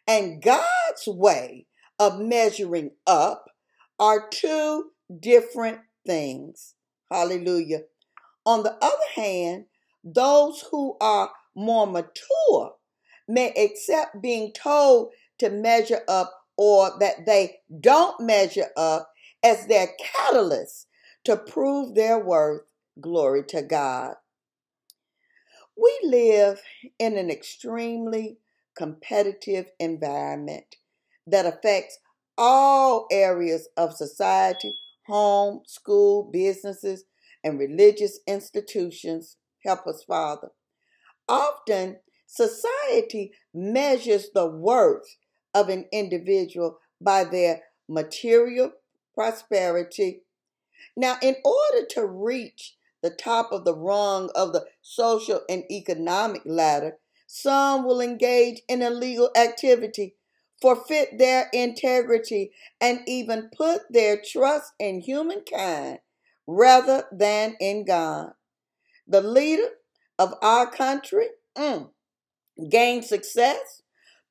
and 0.08 0.42
God's 0.42 1.08
way 1.08 1.68
of 2.00 2.20
measuring 2.20 2.92
up 3.06 3.46
are 4.00 4.28
two 4.30 4.86
different 5.20 5.80
things. 6.06 6.76
Hallelujah. 7.12 7.82
On 8.46 8.64
the 8.64 8.74
other 8.82 8.96
hand, 9.16 9.66
those 10.04 10.66
who 10.72 10.98
are 11.00 11.32
more 11.56 11.86
mature 11.86 12.74
may 13.28 13.52
accept 13.52 14.22
being 14.22 14.52
told 14.54 15.12
to 15.40 15.50
measure 15.50 16.02
up 16.08 16.34
or 16.58 16.92
that 17.00 17.26
they 17.26 17.58
don't 17.80 18.20
measure 18.20 18.68
up 18.76 19.12
as 19.44 19.68
their 19.68 19.90
catalyst 20.00 20.88
to 21.24 21.38
prove 21.38 21.96
their 21.96 22.20
worth. 22.20 22.64
Glory 23.00 23.44
to 23.48 23.62
God. 23.62 24.16
We 25.78 25.98
live 26.04 26.62
in 26.98 27.18
an 27.18 27.30
extremely 27.30 28.40
competitive 28.76 29.68
environment 29.80 30.76
that 31.26 31.46
affects 31.46 32.00
all 32.38 33.08
areas 33.12 33.70
of 33.78 33.94
society 33.94 34.74
home, 35.10 35.62
school, 35.66 36.30
businesses, 36.32 37.04
and 37.44 37.58
religious 37.60 38.20
institutions. 38.28 39.38
Help 39.66 39.88
us, 39.88 40.04
Father. 40.04 40.50
Often, 41.28 41.98
society 42.28 43.34
measures 43.54 44.30
the 44.34 44.46
worth 44.46 45.18
of 45.60 45.70
an 45.70 45.86
individual 45.92 46.80
by 47.02 47.24
their 47.24 47.64
material 47.88 48.72
prosperity. 49.14 50.22
Now, 50.96 51.18
in 51.22 51.36
order 51.44 51.86
to 51.92 52.06
reach 52.06 52.76
the 53.02 53.10
top 53.10 53.52
of 53.52 53.66
the 53.66 53.76
rung 53.76 54.30
of 54.36 54.54
the 54.54 54.66
social 54.82 55.42
and 55.50 55.64
economic 55.70 56.42
ladder, 56.46 56.98
some 57.28 57.86
will 57.86 58.02
engage 58.02 58.62
in 58.68 58.82
illegal 58.82 59.30
activity, 59.36 60.16
forfeit 60.62 61.18
their 61.18 61.50
integrity, 61.54 62.52
and 62.82 63.02
even 63.08 63.50
put 63.56 63.82
their 63.90 64.22
trust 64.22 64.74
in 64.80 65.02
humankind 65.02 66.00
rather 66.48 67.06
than 67.12 67.56
in 67.60 67.86
God. 67.86 68.32
The 69.08 69.22
leader 69.22 69.70
of 70.18 70.34
our 70.42 70.70
country 70.70 71.28
mm, 71.58 71.90
gained 72.70 73.06
success 73.06 73.82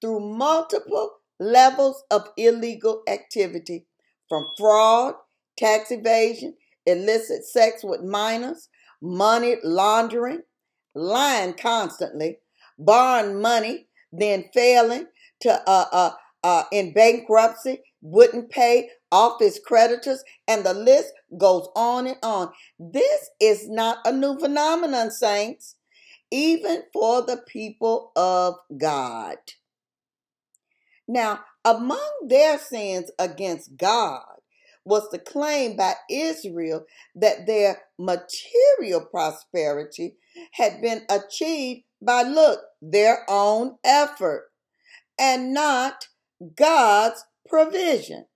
through 0.00 0.20
multiple 0.20 1.17
levels 1.38 2.02
of 2.10 2.28
illegal 2.36 3.02
activity 3.08 3.86
from 4.28 4.48
fraud, 4.58 5.14
tax 5.56 5.90
evasion, 5.90 6.54
illicit 6.86 7.44
sex 7.44 7.82
with 7.84 8.02
minors, 8.02 8.68
money 9.00 9.56
laundering, 9.62 10.42
lying 10.94 11.54
constantly, 11.54 12.38
borrowing 12.78 13.40
money, 13.40 13.86
then 14.12 14.44
failing 14.54 15.06
to 15.40 15.52
uh, 15.68 15.84
uh, 15.92 16.10
uh, 16.42 16.64
in 16.72 16.92
bankruptcy, 16.92 17.80
wouldn't 18.00 18.50
pay 18.50 18.90
off 19.10 19.40
his 19.40 19.60
creditors, 19.64 20.22
and 20.46 20.64
the 20.64 20.74
list 20.74 21.12
goes 21.38 21.68
on 21.74 22.06
and 22.06 22.18
on. 22.22 22.50
This 22.78 23.30
is 23.40 23.68
not 23.68 23.98
a 24.04 24.12
new 24.12 24.38
phenomenon, 24.38 25.10
saints, 25.10 25.76
even 26.30 26.82
for 26.92 27.22
the 27.22 27.42
people 27.48 28.12
of 28.16 28.54
God. 28.78 29.36
Now, 31.08 31.40
among 31.64 32.26
their 32.26 32.58
sins 32.58 33.10
against 33.18 33.76
God 33.76 34.24
was 34.84 35.08
the 35.10 35.18
claim 35.18 35.76
by 35.76 35.94
Israel 36.10 36.84
that 37.14 37.46
their 37.46 37.82
material 37.98 39.00
prosperity 39.10 40.16
had 40.52 40.80
been 40.80 41.02
achieved 41.08 41.82
by, 42.00 42.22
look, 42.22 42.60
their 42.80 43.24
own 43.28 43.76
effort 43.84 44.50
and 45.18 45.52
not 45.52 46.08
God's 46.54 47.24
provision. 47.48 48.26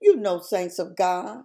You 0.00 0.16
know, 0.16 0.40
saints 0.40 0.78
of 0.78 0.96
God, 0.96 1.44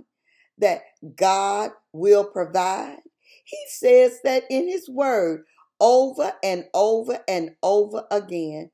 that 0.57 0.81
God 1.15 1.71
will 1.93 2.25
provide. 2.25 2.99
He 3.43 3.57
says 3.69 4.19
that 4.23 4.43
in 4.49 4.67
His 4.67 4.89
Word 4.89 5.43
over 5.79 6.33
and 6.43 6.65
over 6.73 7.19
and 7.27 7.51
over 7.61 8.05
again. 8.11 8.71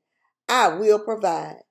I 0.48 0.68
will 0.68 0.98
provide. 0.98 1.63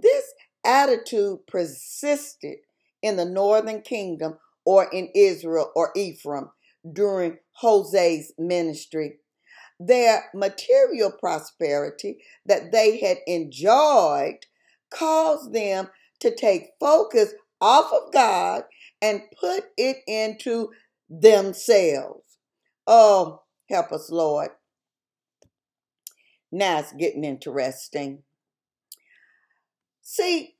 This 0.00 0.32
attitude 0.64 1.46
persisted 1.46 2.58
in 3.02 3.16
the 3.16 3.24
northern 3.24 3.82
kingdom 3.82 4.38
or 4.64 4.84
in 4.92 5.10
Israel 5.14 5.70
or 5.74 5.92
Ephraim 5.94 6.50
during 6.90 7.38
Hosea's 7.62 8.32
ministry. 8.38 9.18
Their 9.78 10.24
material 10.34 11.10
prosperity 11.10 12.18
that 12.46 12.72
they 12.72 13.00
had 13.00 13.18
enjoyed 13.26 14.46
caused 14.90 15.52
them 15.52 15.88
to 16.20 16.34
take 16.34 16.70
focus 16.78 17.34
off 17.60 17.92
of 17.92 18.12
God 18.12 18.62
and 19.00 19.22
put 19.38 19.64
it 19.76 19.98
into 20.06 20.70
themselves. 21.10 22.38
Oh, 22.86 23.42
help 23.68 23.92
us, 23.92 24.10
Lord. 24.10 24.50
Now 26.52 26.78
it's 26.78 26.92
getting 26.92 27.24
interesting. 27.24 28.22
See, 30.02 30.56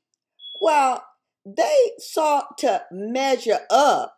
while 0.59 1.03
they 1.45 1.91
sought 1.99 2.57
to 2.59 2.85
measure 2.91 3.59
up 3.69 4.17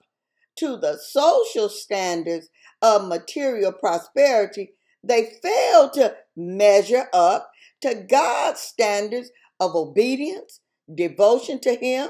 to 0.58 0.78
the 0.78 0.98
social 0.98 1.68
standards 1.68 2.50
of 2.82 3.08
material 3.08 3.74
prosperity, 3.74 4.74
they 5.04 5.38
failed 5.42 5.94
to 5.94 6.16
measure 6.36 7.08
up 7.14 7.52
to 7.82 8.06
God's 8.10 8.62
standards 8.62 9.32
of 9.60 9.76
obedience, 9.76 10.62
devotion 10.94 11.60
to 11.62 11.76
Him, 11.76 12.10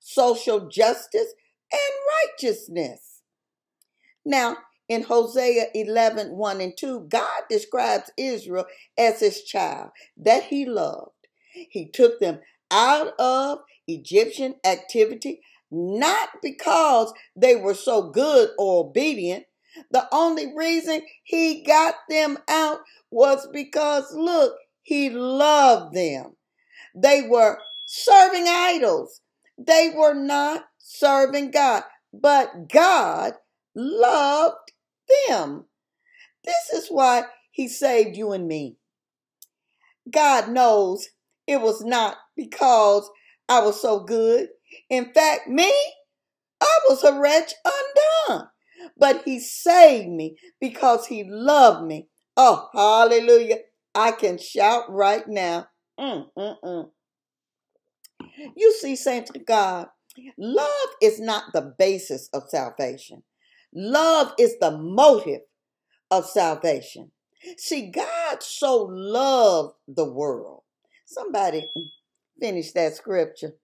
social 0.00 0.68
justice, 0.68 1.32
and 1.72 1.80
righteousness. 2.28 3.22
Now, 4.24 4.56
in 4.88 5.02
Hosea 5.02 5.66
11 5.74 6.36
1 6.36 6.60
and 6.60 6.76
2, 6.76 7.06
God 7.08 7.42
describes 7.48 8.10
Israel 8.16 8.66
as 8.96 9.20
his 9.20 9.42
child 9.42 9.90
that 10.16 10.44
he 10.44 10.64
loved. 10.64 11.10
He 11.52 11.88
took 11.88 12.20
them 12.20 12.40
out 12.70 13.12
of 13.18 13.58
Egyptian 13.86 14.56
activity, 14.64 15.40
not 15.70 16.28
because 16.42 17.12
they 17.34 17.56
were 17.56 17.74
so 17.74 18.10
good 18.10 18.50
or 18.58 18.86
obedient. 18.86 19.44
The 19.90 20.08
only 20.12 20.54
reason 20.56 21.02
he 21.22 21.62
got 21.62 21.94
them 22.08 22.38
out 22.48 22.80
was 23.10 23.48
because, 23.52 24.12
look, 24.14 24.54
he 24.82 25.10
loved 25.10 25.94
them. 25.94 26.36
They 26.94 27.22
were 27.28 27.58
serving 27.86 28.46
idols. 28.48 29.20
They 29.58 29.92
were 29.94 30.14
not 30.14 30.64
serving 30.78 31.50
God, 31.50 31.82
but 32.12 32.68
God 32.68 33.34
loved 33.74 34.72
them. 35.28 35.66
This 36.44 36.70
is 36.72 36.88
why 36.88 37.24
he 37.50 37.68
saved 37.68 38.16
you 38.16 38.32
and 38.32 38.46
me. 38.46 38.76
God 40.10 40.48
knows 40.48 41.08
it 41.46 41.60
was 41.60 41.82
not 41.84 42.16
because 42.36 43.08
I 43.48 43.60
was 43.60 43.80
so 43.80 44.00
good. 44.00 44.48
In 44.90 45.12
fact, 45.12 45.48
me, 45.48 45.72
I 46.60 46.78
was 46.88 47.04
a 47.04 47.18
wretch 47.18 47.54
undone. 47.64 48.48
But 48.98 49.22
he 49.24 49.40
saved 49.40 50.08
me 50.08 50.36
because 50.60 51.06
he 51.06 51.24
loved 51.24 51.86
me. 51.86 52.08
Oh, 52.36 52.68
hallelujah. 52.72 53.58
I 53.94 54.12
can 54.12 54.38
shout 54.38 54.84
right 54.90 55.26
now. 55.26 55.68
Mm, 55.98 56.26
mm, 56.36 56.56
mm. 56.62 56.90
You 58.56 58.72
see, 58.74 58.96
saints 58.96 59.30
of 59.34 59.46
God, 59.46 59.88
love 60.38 60.88
is 61.00 61.18
not 61.18 61.52
the 61.52 61.74
basis 61.78 62.28
of 62.34 62.48
salvation. 62.48 63.22
Love 63.74 64.32
is 64.38 64.58
the 64.60 64.76
motive 64.76 65.42
of 66.10 66.26
salvation. 66.26 67.12
See, 67.56 67.90
God 67.90 68.42
so 68.42 68.88
loved 68.90 69.74
the 69.88 70.04
world. 70.04 70.62
Somebody 71.06 71.68
finish 72.40 72.72
that 72.72 72.94
scripture. 72.96 73.54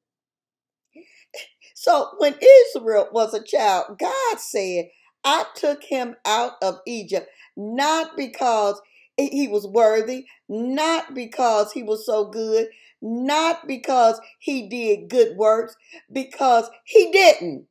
So 1.75 2.11
when 2.19 2.37
Israel 2.69 3.09
was 3.13 3.35
a 3.35 3.43
child, 3.43 3.99
God 3.99 4.39
said, 4.39 4.87
I 5.25 5.47
took 5.57 5.85
him 5.85 6.17
out 6.27 6.55
of 6.63 6.81
Egypt, 6.87 7.29
not 7.57 8.17
because 8.17 8.81
he 9.17 9.49
was 9.49 9.67
worthy, 9.67 10.27
not 10.49 11.15
because 11.15 11.73
he 11.73 11.83
was 11.83 12.07
so 12.07 12.27
good, 12.27 12.69
not 13.03 13.67
because 13.69 14.21
he 14.39 14.69
did 14.69 15.11
good 15.11 15.37
works, 15.37 15.77
because 16.13 16.69
he 16.85 17.11
didn't. 17.13 17.67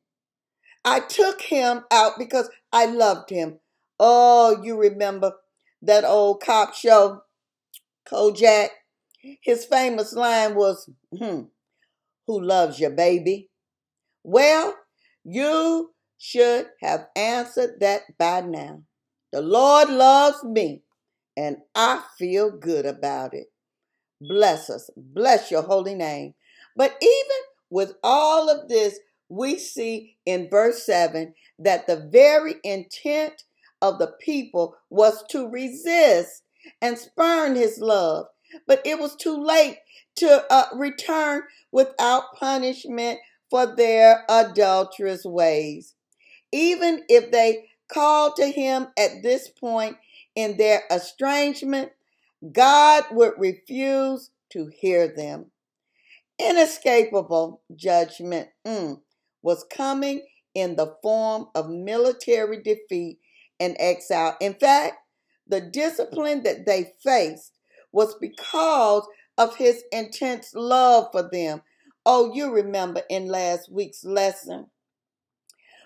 I 0.85 1.01
took 1.01 1.41
him 1.41 1.83
out 1.91 2.13
because 2.17 2.49
I 2.73 2.85
loved 2.87 3.29
him. 3.29 3.59
Oh, 3.99 4.61
you 4.63 4.77
remember 4.77 5.33
that 5.81 6.05
old 6.05 6.41
cop 6.41 6.73
show, 6.73 7.23
Kojak? 8.09 8.69
His 9.41 9.65
famous 9.65 10.13
line 10.13 10.55
was, 10.55 10.89
hmm, 11.17 11.41
Who 12.27 12.41
loves 12.41 12.79
you, 12.79 12.89
baby? 12.89 13.49
Well, 14.23 14.75
you 15.23 15.93
should 16.17 16.67
have 16.81 17.07
answered 17.15 17.79
that 17.79 18.17
by 18.17 18.41
now. 18.41 18.83
The 19.31 19.41
Lord 19.41 19.89
loves 19.89 20.43
me, 20.43 20.83
and 21.37 21.57
I 21.73 22.03
feel 22.17 22.51
good 22.51 22.85
about 22.85 23.33
it. 23.33 23.47
Bless 24.21 24.69
us. 24.69 24.89
Bless 24.95 25.49
your 25.49 25.63
holy 25.63 25.95
name. 25.95 26.35
But 26.75 26.95
even 27.01 27.37
with 27.69 27.93
all 28.03 28.49
of 28.49 28.69
this, 28.69 28.99
we 29.29 29.57
see 29.57 30.17
in 30.25 30.49
verse 30.49 30.85
7 30.85 31.33
that 31.59 31.87
the 31.87 32.07
very 32.11 32.55
intent 32.63 33.43
of 33.81 33.97
the 33.97 34.13
people 34.19 34.75
was 34.89 35.23
to 35.29 35.47
resist 35.47 36.43
and 36.81 36.97
spurn 36.97 37.55
his 37.55 37.79
love. 37.79 38.27
But 38.67 38.81
it 38.85 38.99
was 38.99 39.15
too 39.15 39.41
late 39.41 39.77
to 40.17 40.45
uh, 40.49 40.65
return 40.73 41.43
without 41.71 42.35
punishment 42.35 43.19
for 43.49 43.75
their 43.75 44.23
adulterous 44.29 45.25
ways. 45.25 45.95
Even 46.51 47.03
if 47.09 47.31
they 47.31 47.69
called 47.91 48.35
to 48.37 48.47
him 48.47 48.87
at 48.97 49.21
this 49.23 49.49
point 49.49 49.97
in 50.35 50.57
their 50.57 50.83
estrangement, 50.89 51.91
God 52.51 53.03
would 53.11 53.33
refuse 53.37 54.31
to 54.51 54.67
hear 54.67 55.07
them. 55.07 55.51
Inescapable 56.39 57.61
judgment 57.75 58.49
mm, 58.65 58.99
was 59.43 59.65
coming 59.69 60.21
in 60.55 60.75
the 60.75 60.95
form 61.03 61.47
of 61.53 61.69
military 61.69 62.61
defeat 62.61 63.19
and 63.59 63.75
exile. 63.79 64.35
In 64.41 64.55
fact, 64.55 64.95
the 65.47 65.61
discipline 65.61 66.43
that 66.43 66.65
they 66.65 66.93
faced 67.03 67.51
was 67.91 68.15
because 68.15 69.05
of 69.37 69.55
his 69.55 69.83
intense 69.91 70.53
love 70.53 71.09
for 71.11 71.29
them. 71.31 71.61
Oh, 72.05 72.33
you 72.33 72.51
remember 72.51 73.01
in 73.09 73.27
last 73.27 73.71
week's 73.71 74.03
lesson, 74.03 74.67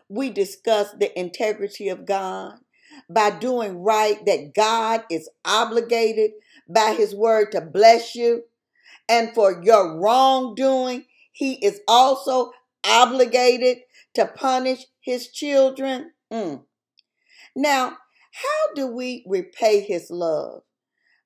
we 0.09 0.29
discussed 0.29 0.99
the 0.99 1.17
integrity 1.19 1.89
of 1.89 2.05
God 2.05 2.55
by 3.09 3.31
doing 3.31 3.83
right, 3.83 4.23
that 4.25 4.53
God 4.55 5.03
is 5.09 5.29
obligated 5.43 6.31
by 6.69 6.93
his 6.97 7.13
word 7.13 7.51
to 7.51 7.61
bless 7.61 8.15
you. 8.15 8.43
And 9.09 9.33
for 9.33 9.61
your 9.63 9.99
wrongdoing, 9.99 11.05
he 11.31 11.53
is 11.65 11.81
also 11.87 12.51
obligated 12.85 13.79
to 14.13 14.25
punish 14.25 14.85
his 15.01 15.27
children. 15.29 16.11
Mm. 16.31 16.63
Now, 17.55 17.97
how 18.31 18.73
do 18.75 18.87
we 18.87 19.25
repay 19.27 19.81
his 19.81 20.09
love? 20.09 20.61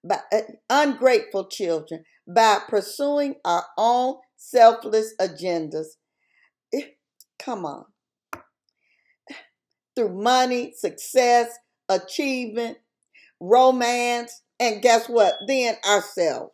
By 0.04 0.20
uh, 0.32 0.42
ungrateful 0.70 1.48
children, 1.48 2.04
by 2.28 2.60
pursuing 2.68 3.36
our 3.44 3.66
own 3.78 4.16
selfless 4.38 5.14
agendas. 5.20 5.88
Eh, 6.74 6.88
come 7.38 7.66
on. 7.66 7.86
Through 9.96 10.22
money, 10.22 10.74
success, 10.78 11.50
achievement, 11.90 12.78
romance, 13.40 14.42
and 14.60 14.82
guess 14.82 15.08
what? 15.08 15.36
Then 15.48 15.76
ourselves. 15.88 16.54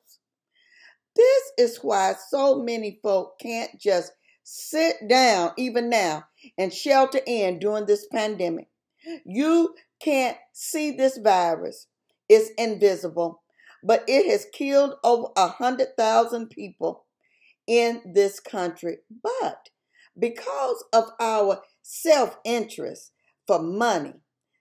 This 1.15 1.43
is 1.57 1.77
why 1.81 2.15
so 2.29 2.61
many 2.61 2.99
folk 3.01 3.39
can't 3.39 3.79
just 3.79 4.11
sit 4.43 4.95
down, 5.07 5.51
even 5.57 5.89
now, 5.89 6.25
and 6.57 6.73
shelter 6.73 7.19
in 7.25 7.59
during 7.59 7.85
this 7.85 8.05
pandemic. 8.11 8.67
You 9.25 9.75
can't 9.99 10.37
see 10.53 10.91
this 10.91 11.17
virus, 11.17 11.87
it's 12.29 12.51
invisible, 12.57 13.43
but 13.83 14.03
it 14.07 14.29
has 14.31 14.47
killed 14.53 14.95
over 15.03 15.27
a 15.35 15.47
hundred 15.47 15.95
thousand 15.97 16.49
people 16.49 17.05
in 17.67 18.01
this 18.13 18.39
country. 18.39 18.97
But 19.23 19.69
because 20.17 20.83
of 20.93 21.05
our 21.19 21.61
self 21.81 22.37
interest 22.43 23.11
for 23.47 23.61
money, 23.61 24.13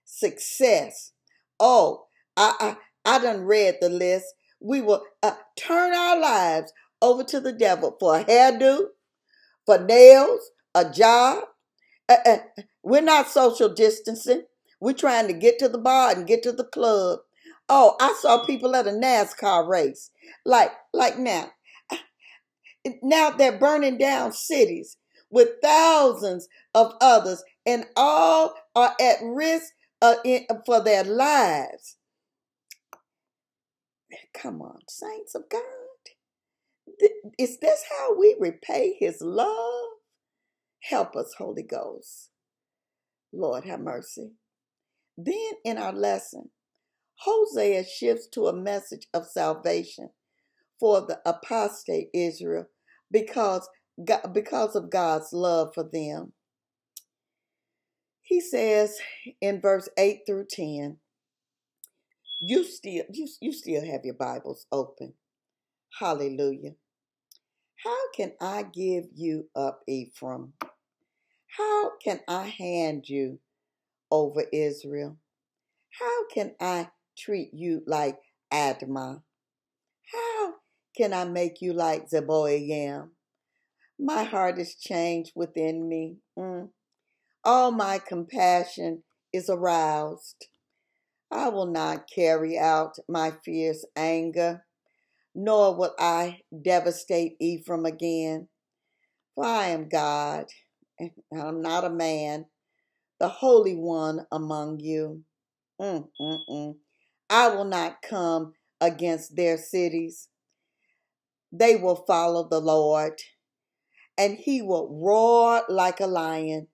success, 0.03 1.11
oh, 1.59 2.05
I, 2.37 2.75
I, 3.05 3.15
I 3.17 3.19
done 3.19 3.41
read 3.41 3.77
the 3.81 3.89
list. 3.89 4.25
We 4.59 4.81
will 4.81 5.03
uh, 5.21 5.35
turn 5.57 5.93
our 5.93 6.19
lives 6.19 6.71
over 7.01 7.23
to 7.25 7.39
the 7.39 7.53
devil 7.53 7.95
for 7.99 8.19
a 8.19 8.23
hairdo, 8.25 8.87
for 9.65 9.79
nails, 9.79 10.51
a 10.73 10.89
job. 10.89 11.43
Uh, 12.09 12.17
uh, 12.25 12.37
we're 12.83 13.01
not 13.01 13.29
social 13.29 13.69
distancing. 13.73 14.43
We're 14.79 14.93
trying 14.93 15.27
to 15.27 15.33
get 15.33 15.59
to 15.59 15.69
the 15.69 15.77
bar 15.77 16.11
and 16.11 16.27
get 16.27 16.43
to 16.43 16.51
the 16.51 16.63
club. 16.65 17.19
Oh, 17.69 17.95
I 17.99 18.15
saw 18.21 18.45
people 18.45 18.75
at 18.75 18.87
a 18.87 18.91
NASCAR 18.91 19.67
race. 19.67 20.11
Like, 20.45 20.71
like 20.93 21.17
now. 21.17 21.51
Now 23.01 23.31
they're 23.31 23.57
burning 23.57 23.97
down 23.97 24.33
cities 24.33 24.97
with 25.29 25.49
thousands 25.63 26.47
of 26.75 26.93
others, 27.01 27.43
and 27.65 27.85
all 27.95 28.53
are 28.75 28.93
at 29.01 29.17
risk 29.23 29.73
uh, 30.01 30.15
in, 30.23 30.45
for 30.65 30.83
their 30.83 31.03
lives. 31.03 31.97
Come 34.33 34.61
on, 34.61 34.79
saints 34.89 35.35
of 35.35 35.43
God. 35.49 35.61
Is 37.39 37.59
this 37.59 37.83
how 37.97 38.17
we 38.17 38.35
repay 38.39 38.95
his 38.99 39.21
love? 39.21 39.87
Help 40.81 41.15
us, 41.15 41.33
Holy 41.37 41.63
Ghost. 41.63 42.29
Lord 43.33 43.65
have 43.65 43.79
mercy. 43.81 44.31
Then 45.17 45.51
in 45.65 45.77
our 45.77 45.93
lesson, 45.93 46.51
Hosea 47.21 47.83
shifts 47.85 48.27
to 48.33 48.47
a 48.47 48.53
message 48.55 49.07
of 49.13 49.27
salvation 49.27 50.09
for 50.79 51.01
the 51.01 51.19
apostate 51.25 52.09
Israel 52.13 52.67
because, 53.11 53.67
because 54.33 54.75
of 54.75 54.89
God's 54.89 55.31
love 55.33 55.71
for 55.73 55.83
them. 55.83 56.33
He 58.21 58.41
says 58.41 58.97
in 59.41 59.61
verse 59.61 59.89
8 59.97 60.21
through 60.27 60.47
10, 60.49 60.97
you 62.41 62.63
still 62.63 63.03
you, 63.11 63.27
you 63.41 63.51
still 63.53 63.85
have 63.85 64.01
your 64.03 64.15
Bibles 64.15 64.67
open. 64.71 65.13
Hallelujah. 65.99 66.71
How 67.83 67.97
can 68.15 68.33
I 68.41 68.63
give 68.63 69.05
you 69.13 69.49
up, 69.55 69.81
Ephraim? 69.87 70.53
How 71.57 71.91
can 72.03 72.19
I 72.27 72.47
hand 72.47 73.07
you 73.07 73.39
over 74.11 74.43
Israel? 74.51 75.17
How 75.99 76.27
can 76.33 76.55
I 76.59 76.89
treat 77.17 77.49
you 77.53 77.81
like 77.87 78.17
Admah? 78.53 79.21
How 80.11 80.53
can 80.95 81.13
I 81.13 81.25
make 81.25 81.61
you 81.61 81.73
like 81.73 82.09
Zeboiam? 82.09 83.09
My 83.99 84.23
heart 84.23 84.59
is 84.59 84.75
changed 84.75 85.31
within 85.35 85.87
me. 85.87 86.17
Mm. 86.37 86.69
All 87.43 87.71
my 87.71 87.99
compassion 87.99 89.03
is 89.31 89.49
aroused. 89.49 90.47
I 91.31 91.49
will 91.49 91.65
not 91.65 92.09
carry 92.13 92.57
out 92.57 92.97
my 93.07 93.33
fierce 93.43 93.85
anger, 93.95 94.65
nor 95.33 95.75
will 95.75 95.93
I 95.99 96.41
devastate 96.63 97.35
Ephraim 97.39 97.85
again. 97.85 98.47
For 99.35 99.45
I 99.45 99.67
am 99.67 99.89
God, 99.89 100.45
and 100.99 101.11
I'm 101.35 101.61
not 101.61 101.83
a 101.83 101.89
man, 101.89 102.45
the 103.19 103.27
Holy 103.27 103.75
One 103.75 104.25
among 104.31 104.79
you. 104.79 105.23
Mm, 105.79 106.07
mm, 106.21 106.39
mm. 106.49 106.75
I 107.29 107.49
will 107.49 107.65
not 107.65 108.01
come 108.01 108.53
against 108.79 109.35
their 109.35 109.57
cities. 109.57 110.29
They 111.51 111.75
will 111.75 112.03
follow 112.07 112.47
the 112.47 112.59
Lord, 112.59 113.21
and 114.17 114.37
he 114.37 114.61
will 114.61 114.89
roar 115.01 115.63
like 115.69 115.99
a 115.99 116.07
lion. 116.07 116.67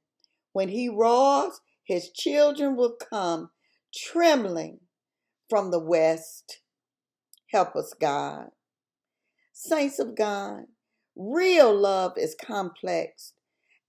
When 0.54 0.70
he 0.70 0.90
roars, 0.90 1.62
his 1.84 2.12
children 2.12 2.76
will 2.76 2.96
come 2.96 3.52
trembling 3.96 4.80
from 5.50 5.72
the 5.72 5.80
west. 5.80 6.62
Help 7.52 7.76
us, 7.76 7.94
God. 8.00 8.50
Saints 9.54 10.00
of 10.00 10.16
God, 10.16 10.64
real 11.16 11.74
love 11.74 12.14
is 12.18 12.36
complex 12.42 13.34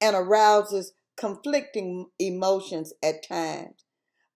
and 0.00 0.14
arouses 0.14 0.92
conflicting 1.16 2.06
emotions 2.18 2.92
at 3.02 3.26
times. 3.26 3.84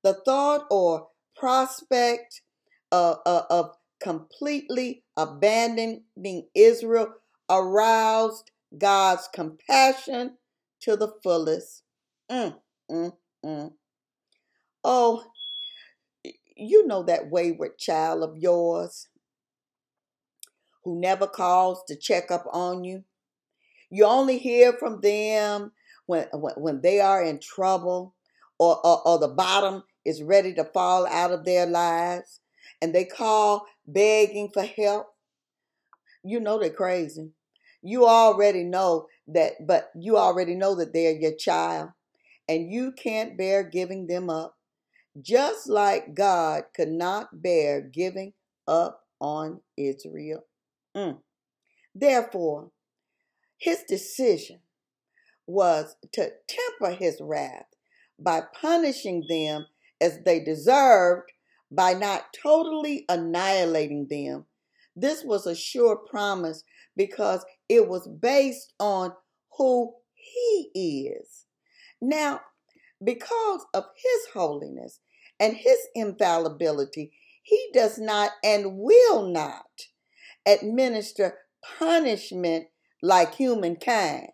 The 0.03 0.15
thought 0.25 0.67
or 0.71 1.09
prospect 1.38 2.42
of, 2.92 3.18
of, 3.27 3.44
of 3.51 3.77
completely 4.01 5.05
abandoning 5.16 6.03
Israel 6.55 7.14
aroused 7.49 8.51
God's 8.77 9.29
compassion 9.33 10.37
to 10.81 10.96
the 10.96 11.12
fullest. 11.22 11.83
Mm, 12.31 12.57
mm, 12.90 13.12
mm. 13.44 13.72
Oh, 14.85 15.25
you 16.57 16.87
know 16.87 17.03
that 17.03 17.31
wayward 17.31 17.79
child 17.79 18.22
of 18.22 18.37
yours 18.37 19.09
who 20.85 21.01
never 21.01 21.27
calls 21.27 21.83
to 21.88 21.96
check 21.96 22.31
up 22.31 22.46
on 22.53 22.85
you. 22.85 23.05
You 23.90 24.05
only 24.05 24.38
hear 24.38 24.72
from 24.72 25.01
them 25.01 25.72
when, 26.07 26.27
when, 26.33 26.55
when 26.57 26.81
they 26.81 27.01
are 27.01 27.22
in 27.22 27.40
trouble 27.40 28.14
or, 28.59 28.85
or, 28.87 29.07
or 29.07 29.18
the 29.18 29.29
bottom 29.29 29.83
is 30.07 30.23
ready 30.23 30.55
to 30.55 30.64
fall 30.64 31.07
out 31.07 31.33
of 31.33 31.45
their 31.45 31.66
lives 31.66 32.40
and 32.81 32.95
they 32.95 33.05
call 33.05 33.66
begging 33.87 34.51
for 34.53 34.62
help. 34.62 35.09
You 36.25 36.40
know 36.40 36.59
they're 36.59 36.71
crazy. 36.71 37.31
You 37.83 38.07
already 38.07 38.64
know 38.64 39.07
that, 39.29 39.66
but 39.66 39.90
you 39.95 40.16
already 40.16 40.55
know 40.55 40.75
that 40.77 40.92
they're 40.92 41.12
your 41.12 41.35
child 41.35 41.90
and 42.49 42.73
you 42.73 42.92
can't 42.92 43.37
bear 43.37 43.62
giving 43.62 44.07
them 44.07 44.31
up. 44.31 44.57
Just 45.21 45.69
like 45.69 46.14
God 46.14 46.64
could 46.75 46.90
not 46.90 47.42
bear 47.42 47.81
giving 47.81 48.35
up 48.69 49.03
on 49.21 49.61
Israel. 49.77 50.45
Mm. 50.97 51.19
Therefore, 51.95 52.71
his 53.59 53.83
decision 53.88 54.61
was 55.47 55.97
to 56.12 56.31
temper 56.49 56.95
his 56.95 57.19
wrath 57.21 57.66
by 58.19 58.42
punishing 58.61 59.25
them 59.29 59.66
as 60.00 60.20
they 60.24 60.40
deserved 60.40 61.30
by 61.70 61.92
not 61.94 62.26
totally 62.42 63.04
annihilating 63.09 64.06
them. 64.09 64.46
This 64.94 65.24
was 65.24 65.46
a 65.46 65.54
sure 65.54 65.96
promise 65.96 66.64
because 66.96 67.44
it 67.68 67.88
was 67.88 68.09
based 68.09 68.72
on 68.78 69.12
who 69.56 69.94
he 70.14 70.70
is. 70.74 71.46
Now, 72.00 72.40
because 73.02 73.66
of 73.74 73.85
his 73.96 74.32
holiness 74.32 75.00
and 75.38 75.54
his 75.54 75.78
infallibility, 75.94 77.12
he 77.42 77.68
does 77.72 77.98
not 77.98 78.32
and 78.42 78.78
will 78.78 79.28
not 79.28 79.66
administer 80.46 81.38
punishment 81.78 82.66
like 83.02 83.35
humankind. 83.35 84.28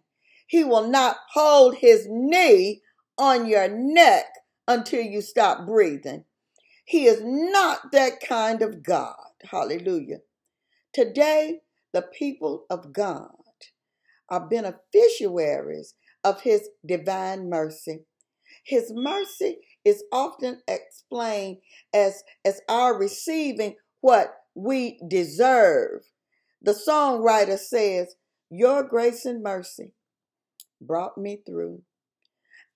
He 0.47 0.65
will 0.65 0.89
not 0.89 1.17
hold 1.33 1.77
his 1.77 2.07
knee 2.09 2.83
on 3.19 3.47
your 3.47 3.69
neck 3.69 4.27
until 4.73 5.03
you 5.03 5.21
stop 5.21 5.67
breathing. 5.67 6.25
He 6.85 7.05
is 7.07 7.21
not 7.23 7.93
that 7.93 8.21
kind 8.21 8.63
of 8.63 8.83
God. 8.83 9.17
Hallelujah. 9.51 10.19
Today, 10.93 11.61
the 11.93 12.03
people 12.03 12.65
of 12.71 12.93
God 12.93 13.31
are 14.29 14.49
beneficiaries 14.49 15.95
of 16.25 16.43
his 16.43 16.69
divine 16.87 17.49
mercy. 17.49 18.01
His 18.65 18.93
mercy 18.95 19.59
is 19.85 20.05
often 20.13 20.61
explained 20.69 21.59
as, 21.93 22.23
as 22.45 22.61
our 22.69 22.99
receiving 22.99 23.77
what 24.01 24.35
we 24.55 25.01
deserve. 25.09 26.03
The 26.63 26.73
songwriter 26.73 27.59
says, 27.59 28.15
Your 28.51 28.83
grace 28.83 29.25
and 29.25 29.43
mercy 29.43 29.93
brought 30.81 31.19
me 31.19 31.43
through. 31.47 31.83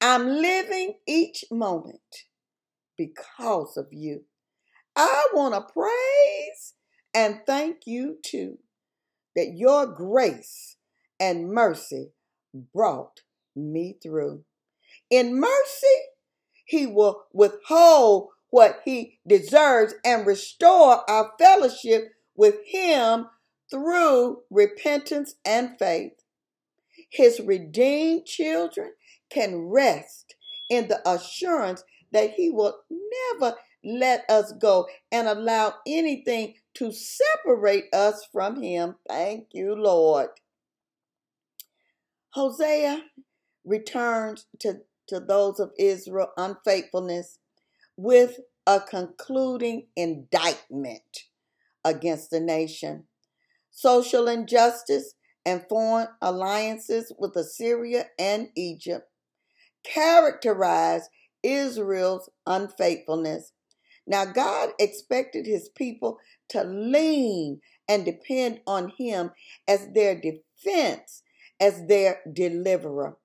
I'm 0.00 0.28
living 0.28 0.94
each 1.06 1.44
moment 1.50 2.24
because 2.96 3.76
of 3.76 3.88
you. 3.92 4.24
I 4.94 5.28
want 5.32 5.54
to 5.54 5.72
praise 5.72 6.74
and 7.14 7.40
thank 7.46 7.86
you 7.86 8.18
too 8.22 8.58
that 9.34 9.52
your 9.54 9.86
grace 9.86 10.76
and 11.20 11.50
mercy 11.50 12.12
brought 12.74 13.20
me 13.54 13.96
through. 14.02 14.44
In 15.10 15.38
mercy, 15.38 15.86
he 16.64 16.86
will 16.86 17.24
withhold 17.32 18.30
what 18.50 18.80
he 18.84 19.18
deserves 19.26 19.94
and 20.04 20.26
restore 20.26 21.08
our 21.08 21.32
fellowship 21.38 22.12
with 22.34 22.56
him 22.66 23.26
through 23.70 24.42
repentance 24.50 25.34
and 25.44 25.78
faith. 25.78 26.12
His 27.10 27.40
redeemed 27.40 28.24
children 28.26 28.92
can 29.30 29.56
rest 29.68 30.34
in 30.70 30.88
the 30.88 31.08
assurance 31.08 31.84
that 32.12 32.32
he 32.32 32.50
will 32.50 32.78
never 32.90 33.56
let 33.84 34.28
us 34.28 34.52
go 34.60 34.86
and 35.12 35.28
allow 35.28 35.74
anything 35.86 36.54
to 36.74 36.92
separate 36.92 37.84
us 37.92 38.26
from 38.32 38.62
him. 38.62 38.96
Thank 39.08 39.48
you, 39.52 39.74
Lord. 39.74 40.28
Hosea 42.30 43.02
returns 43.64 44.46
to, 44.60 44.80
to 45.08 45.20
those 45.20 45.60
of 45.60 45.70
Israel 45.78 46.32
unfaithfulness 46.36 47.38
with 47.96 48.40
a 48.66 48.80
concluding 48.80 49.86
indictment 49.96 51.24
against 51.84 52.30
the 52.30 52.40
nation. 52.40 53.04
Social 53.70 54.26
injustice 54.28 55.14
and 55.44 55.64
foreign 55.68 56.08
alliances 56.20 57.12
with 57.18 57.36
Assyria 57.36 58.06
and 58.18 58.48
Egypt 58.56 59.08
characterize 59.92 61.08
Israel's 61.42 62.28
unfaithfulness. 62.46 63.52
Now, 64.06 64.24
God 64.24 64.70
expected 64.78 65.46
his 65.46 65.68
people 65.68 66.18
to 66.50 66.64
lean 66.64 67.60
and 67.88 68.04
depend 68.04 68.60
on 68.66 68.92
him 68.96 69.32
as 69.66 69.88
their 69.92 70.20
defense, 70.20 71.22
as 71.60 71.86
their 71.86 72.20
deliverer. 72.32 73.16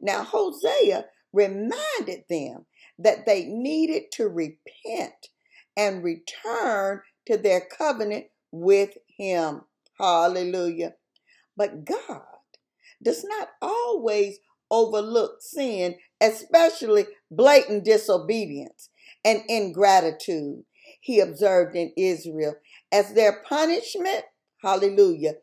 Now, 0.00 0.24
Hosea 0.24 1.06
reminded 1.32 2.24
them 2.28 2.66
that 2.98 3.26
they 3.26 3.44
needed 3.46 4.04
to 4.12 4.28
repent 4.28 5.28
and 5.76 6.04
return 6.04 7.02
to 7.26 7.36
their 7.36 7.60
covenant 7.60 8.26
with 8.50 8.96
him. 9.16 9.62
Hallelujah. 9.98 10.94
But 11.56 11.84
God 11.84 12.22
does 13.02 13.24
not 13.24 13.48
always 13.60 14.38
overlook 14.70 15.36
sin 15.40 15.96
especially 16.20 17.06
blatant 17.30 17.84
disobedience 17.84 18.90
and 19.24 19.42
ingratitude 19.48 20.64
he 21.00 21.20
observed 21.20 21.76
in 21.76 21.92
Israel. 21.96 22.54
As 22.92 23.14
their 23.14 23.42
punishment, 23.48 24.24
hallelujah, 24.62 25.34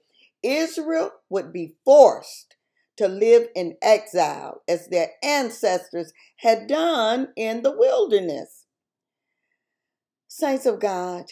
Israel 0.42 1.12
would 1.30 1.54
be 1.54 1.76
forced 1.86 2.56
to 2.98 3.08
live 3.08 3.48
in 3.56 3.76
exile 3.82 4.62
as 4.68 4.88
their 4.88 5.12
ancestors 5.24 6.14
had 6.38 6.68
done 6.68 7.30
in 7.36 7.64
the 7.64 7.76
wilderness. 7.76 8.66
Saints 10.28 10.66
of 10.66 10.80
God, 10.80 11.26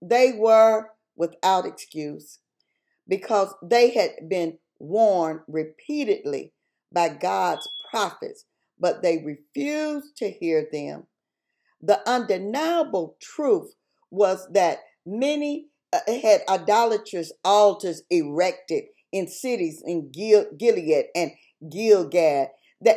they 0.00 0.32
were 0.36 0.90
without 1.16 1.66
excuse 1.66 2.38
because 3.08 3.54
they 3.62 3.90
had 3.90 4.28
been 4.28 4.58
warned 4.78 5.40
repeatedly 5.48 6.52
by 6.92 7.08
God's 7.08 7.68
prophets, 7.90 8.44
but 8.82 9.00
they 9.00 9.22
refused 9.24 10.16
to 10.16 10.28
hear 10.28 10.68
them. 10.72 11.06
The 11.80 12.06
undeniable 12.06 13.16
truth 13.22 13.74
was 14.10 14.48
that 14.52 14.80
many 15.06 15.68
uh, 15.92 16.00
had 16.06 16.40
idolatrous 16.48 17.32
altars 17.44 18.02
erected 18.10 18.84
in 19.12 19.28
cities 19.28 19.82
in 19.86 20.10
Gil- 20.10 20.50
Gilead 20.58 21.06
and 21.14 21.30
Gilgad, 21.64 22.48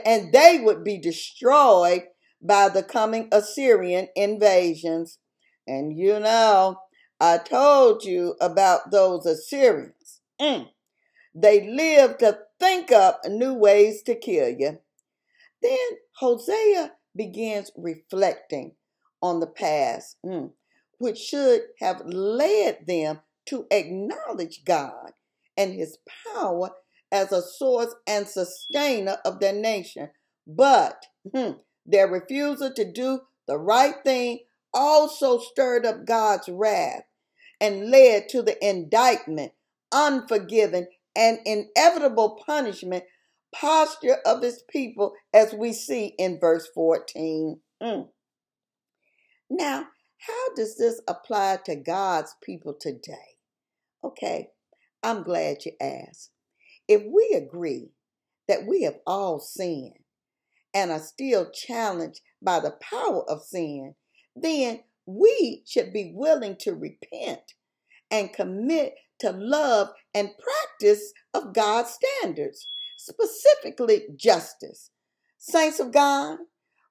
and 0.06 0.34
they 0.34 0.60
would 0.64 0.84
be 0.84 0.98
destroyed 0.98 2.06
by 2.42 2.70
the 2.70 2.82
coming 2.82 3.30
Assyrian 3.32 4.08
invasions. 4.16 5.20
And 5.68 5.96
you 5.96 6.20
know, 6.20 6.80
I 7.20 7.38
told 7.38 8.04
you 8.04 8.36
about 8.42 8.90
those 8.92 9.28
Assyrians. 9.28 10.22
Mm. 10.42 10.70
They 11.36 11.70
lived 11.70 12.20
to 12.20 12.40
think 12.60 12.92
up 12.92 13.22
new 13.28 13.54
ways 13.54 14.02
to 14.04 14.16
kill 14.16 14.50
you. 14.50 14.80
Then 15.62 15.90
Hosea 16.20 16.94
begins 17.16 17.72
reflecting 17.76 18.76
on 19.22 19.40
the 19.40 19.48
past, 19.48 20.18
mm, 20.26 20.52
which 20.98 21.18
should 21.18 21.62
have 21.80 22.06
led 22.06 22.86
them 22.88 23.22
to 23.48 23.66
acknowledge 23.72 24.64
God 24.66 25.14
and 25.58 25.74
his 25.74 25.98
power 26.34 26.72
as 27.12 27.32
a 27.32 27.42
source 27.42 27.96
and 28.08 28.28
sustainer 28.28 29.18
of 29.24 29.40
their 29.40 29.54
nation. 29.54 30.10
But 30.46 31.06
hmm, 31.34 31.52
their 31.86 32.08
refusal 32.08 32.74
to 32.74 32.92
do 32.92 33.22
the 33.48 33.58
right 33.58 33.96
thing 34.04 34.40
also 34.74 35.40
stirred 35.40 35.86
up 35.86 36.06
God's 36.06 36.50
wrath 36.50 37.04
and 37.62 37.90
led 37.90 38.28
to 38.30 38.42
the 38.42 38.64
indictment, 38.68 39.54
unforgiven, 39.92 40.88
and 41.16 41.40
inevitable 41.46 42.42
punishment 42.46 43.06
posture 43.60 44.18
of 44.26 44.42
his 44.42 44.64
people, 44.70 45.14
as 45.34 45.54
we 45.54 45.74
see 45.74 46.14
in 46.18 46.40
verse 46.40 46.68
14. 46.74 47.60
Mm. 47.82 48.10
Now, 49.50 49.88
how 50.20 50.56
does 50.56 50.78
this 50.78 51.02
apply 51.08 51.60
to 51.66 51.76
God's 51.76 52.36
people 52.44 52.76
today? 52.80 53.38
Okay, 54.04 54.50
I'm 55.04 55.24
glad 55.24 55.66
you 55.66 55.74
asked. 55.80 56.32
If 56.88 57.04
we 57.04 57.36
agree 57.36 57.92
that 58.48 58.66
we 58.68 58.84
have 58.84 59.00
all 59.06 59.40
sinned 59.40 60.00
and 60.74 60.92
are 60.92 61.00
still 61.00 61.50
challenged 61.52 62.22
by 62.42 62.60
the 62.60 62.78
power 62.82 63.28
of 63.30 63.44
sin, 63.44 63.96
then 64.36 64.82
we 65.06 65.64
should 65.66 65.94
be 65.94 66.12
willing 66.14 66.56
to 66.60 66.74
repent 66.74 67.54
and 68.12 68.34
commit 68.34 68.96
to 69.20 69.32
love 69.32 69.90
and 70.14 70.30
practice 70.38 71.14
of 71.34 71.54
God's 71.54 71.92
standards, 71.92 72.68
specifically 73.06 74.04
justice. 74.16 74.90
Saints 75.38 75.80
of 75.80 75.92
God, 75.92 76.38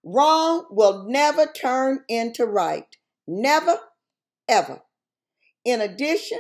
wrong 0.05 0.67
will 0.71 1.05
never 1.09 1.47
turn 1.47 2.01
into 2.09 2.45
right. 2.47 2.97
Never, 3.27 3.79
ever. 4.49 4.83
In 5.65 5.81
addition, 5.81 6.39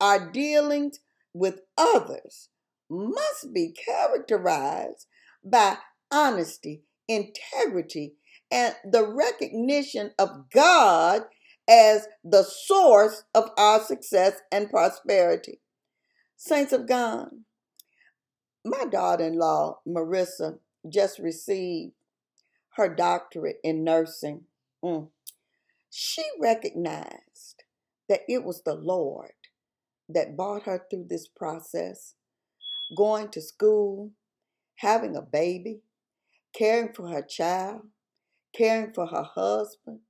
our 0.00 0.30
dealings 0.30 1.00
with 1.32 1.60
others 1.76 2.48
must 2.88 3.52
be 3.52 3.72
characterized 3.72 5.06
by 5.44 5.78
honesty, 6.10 6.82
integrity, 7.08 8.14
and 8.50 8.74
the 8.84 9.06
recognition 9.06 10.12
of 10.18 10.50
God 10.52 11.22
as 11.68 12.06
the 12.24 12.44
source 12.44 13.24
of 13.34 13.50
our 13.58 13.80
success 13.80 14.34
and 14.52 14.70
prosperity. 14.70 15.60
Saints 16.36 16.72
of 16.72 16.86
God, 16.86 17.28
my 18.70 18.84
daughter 18.86 19.24
in 19.24 19.38
law, 19.38 19.80
Marissa, 19.86 20.58
just 20.88 21.18
received 21.18 21.92
her 22.76 22.94
doctorate 22.94 23.58
in 23.64 23.84
nursing. 23.84 24.42
Mm. 24.84 25.08
She 25.90 26.24
recognized 26.40 27.64
that 28.08 28.20
it 28.28 28.44
was 28.44 28.62
the 28.62 28.74
Lord 28.74 29.32
that 30.08 30.36
brought 30.36 30.64
her 30.64 30.86
through 30.90 31.06
this 31.08 31.28
process, 31.28 32.14
going 32.96 33.28
to 33.30 33.40
school, 33.40 34.12
having 34.76 35.16
a 35.16 35.22
baby, 35.22 35.80
caring 36.54 36.92
for 36.92 37.08
her 37.08 37.22
child, 37.22 37.82
caring 38.54 38.92
for 38.92 39.06
her 39.06 39.24
husband, 39.24 40.00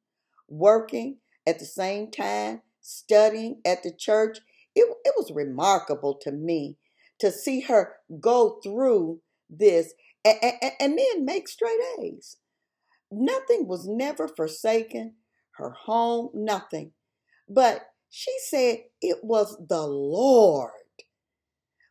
working 0.48 1.18
at 1.46 1.58
the 1.58 1.64
same 1.64 2.10
time, 2.10 2.62
studying 2.80 3.60
at 3.64 3.82
the 3.82 3.92
church. 3.92 4.38
It, 4.74 4.86
it 5.04 5.14
was 5.16 5.32
remarkable 5.32 6.14
to 6.22 6.32
me 6.32 6.76
to 7.18 7.30
see 7.30 7.60
her 7.60 7.96
go 8.20 8.60
through 8.62 9.20
this 9.50 9.92
and, 10.24 10.36
and, 10.42 10.72
and 10.80 10.98
then 10.98 11.24
make 11.24 11.48
straight 11.48 11.80
A's. 12.00 12.36
Nothing 13.10 13.66
was 13.66 13.86
never 13.86 14.28
forsaken, 14.28 15.14
her 15.52 15.70
home, 15.70 16.30
nothing. 16.34 16.92
But 17.48 17.86
she 18.10 18.34
said 18.46 18.78
it 19.00 19.18
was 19.22 19.56
the 19.68 19.86
Lord. 19.86 20.70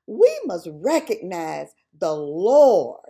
We 0.06 0.40
must 0.46 0.70
recognize 0.72 1.70
the 2.00 2.14
Lord 2.14 3.02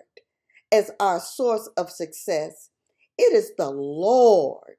as 0.72 0.92
our 1.00 1.20
source 1.20 1.70
of 1.78 1.92
success. 1.92 2.70
It 3.18 3.34
is 3.34 3.52
the 3.58 3.70
Lord 3.70 4.78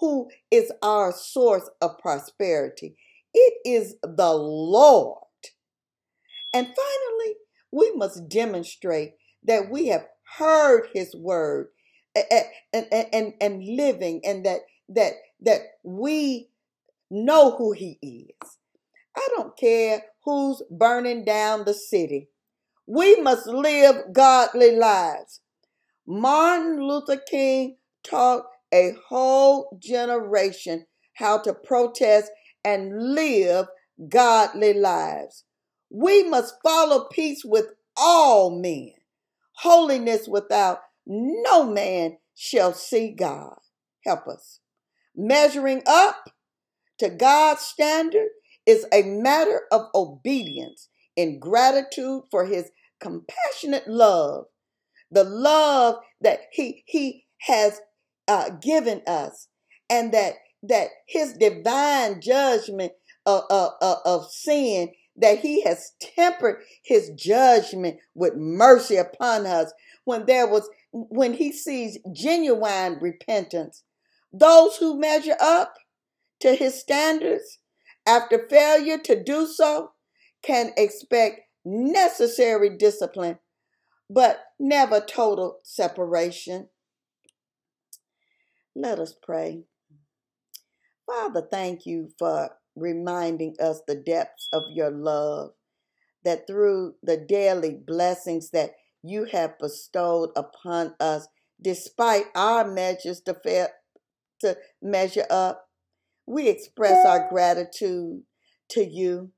who 0.00 0.28
is 0.50 0.72
our 0.82 1.12
source 1.12 1.68
of 1.80 1.98
prosperity. 1.98 2.96
It 3.34 3.54
is 3.64 3.96
the 4.02 4.32
Lord. 4.32 5.27
And 6.52 6.66
finally, 6.66 7.34
we 7.70 7.92
must 7.94 8.28
demonstrate 8.28 9.14
that 9.44 9.70
we 9.70 9.88
have 9.88 10.06
heard 10.38 10.88
his 10.94 11.14
word 11.14 11.68
and, 12.14 12.44
and, 12.72 13.06
and, 13.12 13.34
and 13.40 13.64
living 13.64 14.20
and 14.24 14.44
that 14.44 14.60
that 14.88 15.12
that 15.40 15.60
we 15.84 16.48
know 17.10 17.56
who 17.56 17.72
he 17.72 17.98
is. 18.02 18.58
I 19.16 19.28
don't 19.36 19.56
care 19.56 20.02
who's 20.24 20.62
burning 20.70 21.24
down 21.24 21.64
the 21.64 21.74
city. 21.74 22.28
We 22.86 23.20
must 23.20 23.46
live 23.46 24.12
godly 24.12 24.76
lives. 24.76 25.40
Martin 26.06 26.80
Luther 26.80 27.20
King 27.30 27.76
taught 28.02 28.44
a 28.72 28.92
whole 29.08 29.78
generation 29.78 30.86
how 31.14 31.38
to 31.38 31.52
protest 31.52 32.30
and 32.64 33.14
live 33.14 33.66
godly 34.08 34.74
lives. 34.74 35.44
We 35.90 36.22
must 36.28 36.54
follow 36.62 37.06
peace 37.10 37.44
with 37.44 37.66
all 37.96 38.60
men, 38.60 38.92
holiness 39.56 40.28
without 40.28 40.80
no 41.06 41.64
man 41.64 42.18
shall 42.34 42.72
see 42.72 43.12
God. 43.12 43.56
Help 44.04 44.28
us. 44.28 44.60
Measuring 45.16 45.82
up 45.86 46.30
to 46.98 47.08
God's 47.08 47.62
standard 47.62 48.28
is 48.66 48.86
a 48.92 49.02
matter 49.02 49.62
of 49.72 49.86
obedience 49.94 50.88
in 51.16 51.40
gratitude 51.40 52.22
for 52.30 52.44
his 52.44 52.70
compassionate 53.00 53.88
love, 53.88 54.44
the 55.10 55.24
love 55.24 55.96
that 56.20 56.40
he, 56.52 56.84
he 56.86 57.24
has 57.40 57.80
uh, 58.28 58.50
given 58.60 59.02
us, 59.06 59.48
and 59.88 60.12
that, 60.12 60.34
that 60.62 60.88
his 61.06 61.32
divine 61.32 62.20
judgment 62.20 62.92
of, 63.24 63.42
of, 63.50 63.72
of 64.04 64.30
sin, 64.30 64.90
that 65.20 65.40
he 65.40 65.62
has 65.62 65.92
tempered 66.00 66.62
his 66.84 67.10
judgment 67.10 67.98
with 68.14 68.36
mercy 68.36 68.96
upon 68.96 69.46
us 69.46 69.72
when 70.04 70.26
there 70.26 70.46
was 70.46 70.68
when 70.92 71.34
he 71.34 71.52
sees 71.52 71.98
genuine 72.12 72.98
repentance 73.00 73.82
those 74.32 74.76
who 74.76 74.98
measure 74.98 75.36
up 75.40 75.74
to 76.40 76.54
his 76.54 76.78
standards 76.78 77.58
after 78.06 78.46
failure 78.48 78.98
to 78.98 79.22
do 79.22 79.46
so 79.46 79.92
can 80.42 80.72
expect 80.76 81.40
necessary 81.64 82.76
discipline, 82.76 83.38
but 84.08 84.40
never 84.58 85.00
total 85.00 85.58
separation. 85.62 86.68
Let 88.74 88.98
us 88.98 89.14
pray. 89.20 89.64
Father, 91.06 91.46
thank 91.50 91.86
you 91.86 92.10
for 92.18 92.50
reminding 92.80 93.56
us 93.60 93.80
the 93.86 93.94
depths 93.94 94.48
of 94.52 94.62
your 94.72 94.90
love, 94.90 95.50
that 96.24 96.46
through 96.46 96.94
the 97.02 97.16
daily 97.16 97.74
blessings 97.86 98.50
that 98.50 98.72
you 99.02 99.24
have 99.32 99.58
bestowed 99.58 100.30
upon 100.36 100.94
us 101.00 101.28
despite 101.60 102.26
our 102.34 102.66
measures 102.68 103.20
to, 103.22 103.34
fail, 103.34 103.68
to 104.40 104.56
measure 104.82 105.26
up. 105.30 105.68
We 106.26 106.48
express 106.48 107.06
our 107.06 107.28
gratitude 107.28 108.22
to 108.70 108.84
you. 108.84 109.32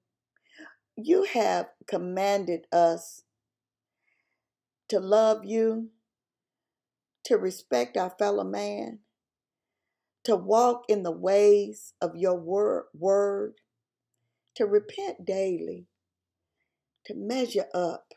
You 0.96 1.24
have 1.24 1.66
commanded 1.86 2.66
us 2.72 3.22
to 4.88 4.98
love 4.98 5.44
you, 5.44 5.90
to 7.24 7.36
respect 7.36 7.96
our 7.96 8.10
fellow 8.18 8.44
man, 8.44 8.98
to 10.30 10.36
walk 10.36 10.84
in 10.88 11.02
the 11.02 11.10
ways 11.10 11.92
of 12.00 12.14
your 12.14 12.36
word, 12.36 12.84
word 12.94 13.54
to 14.54 14.64
repent 14.64 15.24
daily, 15.24 15.86
to 17.04 17.14
measure 17.16 17.66
up. 17.74 18.14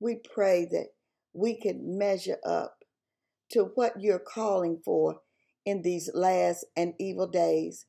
We 0.00 0.14
pray 0.32 0.66
that 0.70 0.86
we 1.34 1.60
can 1.60 1.98
measure 1.98 2.38
up 2.42 2.84
to 3.50 3.64
what 3.74 4.00
you're 4.00 4.18
calling 4.18 4.80
for 4.82 5.20
in 5.66 5.82
these 5.82 6.08
last 6.14 6.64
and 6.74 6.94
evil 6.98 7.26
days. 7.26 7.84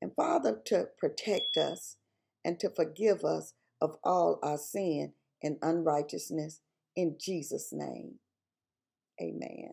And 0.00 0.14
Father, 0.14 0.60
to 0.66 0.86
protect 0.96 1.56
us 1.56 1.96
and 2.44 2.60
to 2.60 2.70
forgive 2.70 3.24
us 3.24 3.54
of 3.80 3.96
all 4.04 4.38
our 4.44 4.58
sin 4.58 5.14
and 5.42 5.56
unrighteousness. 5.60 6.60
In 6.94 7.16
Jesus' 7.18 7.70
name, 7.72 8.20
amen. 9.20 9.72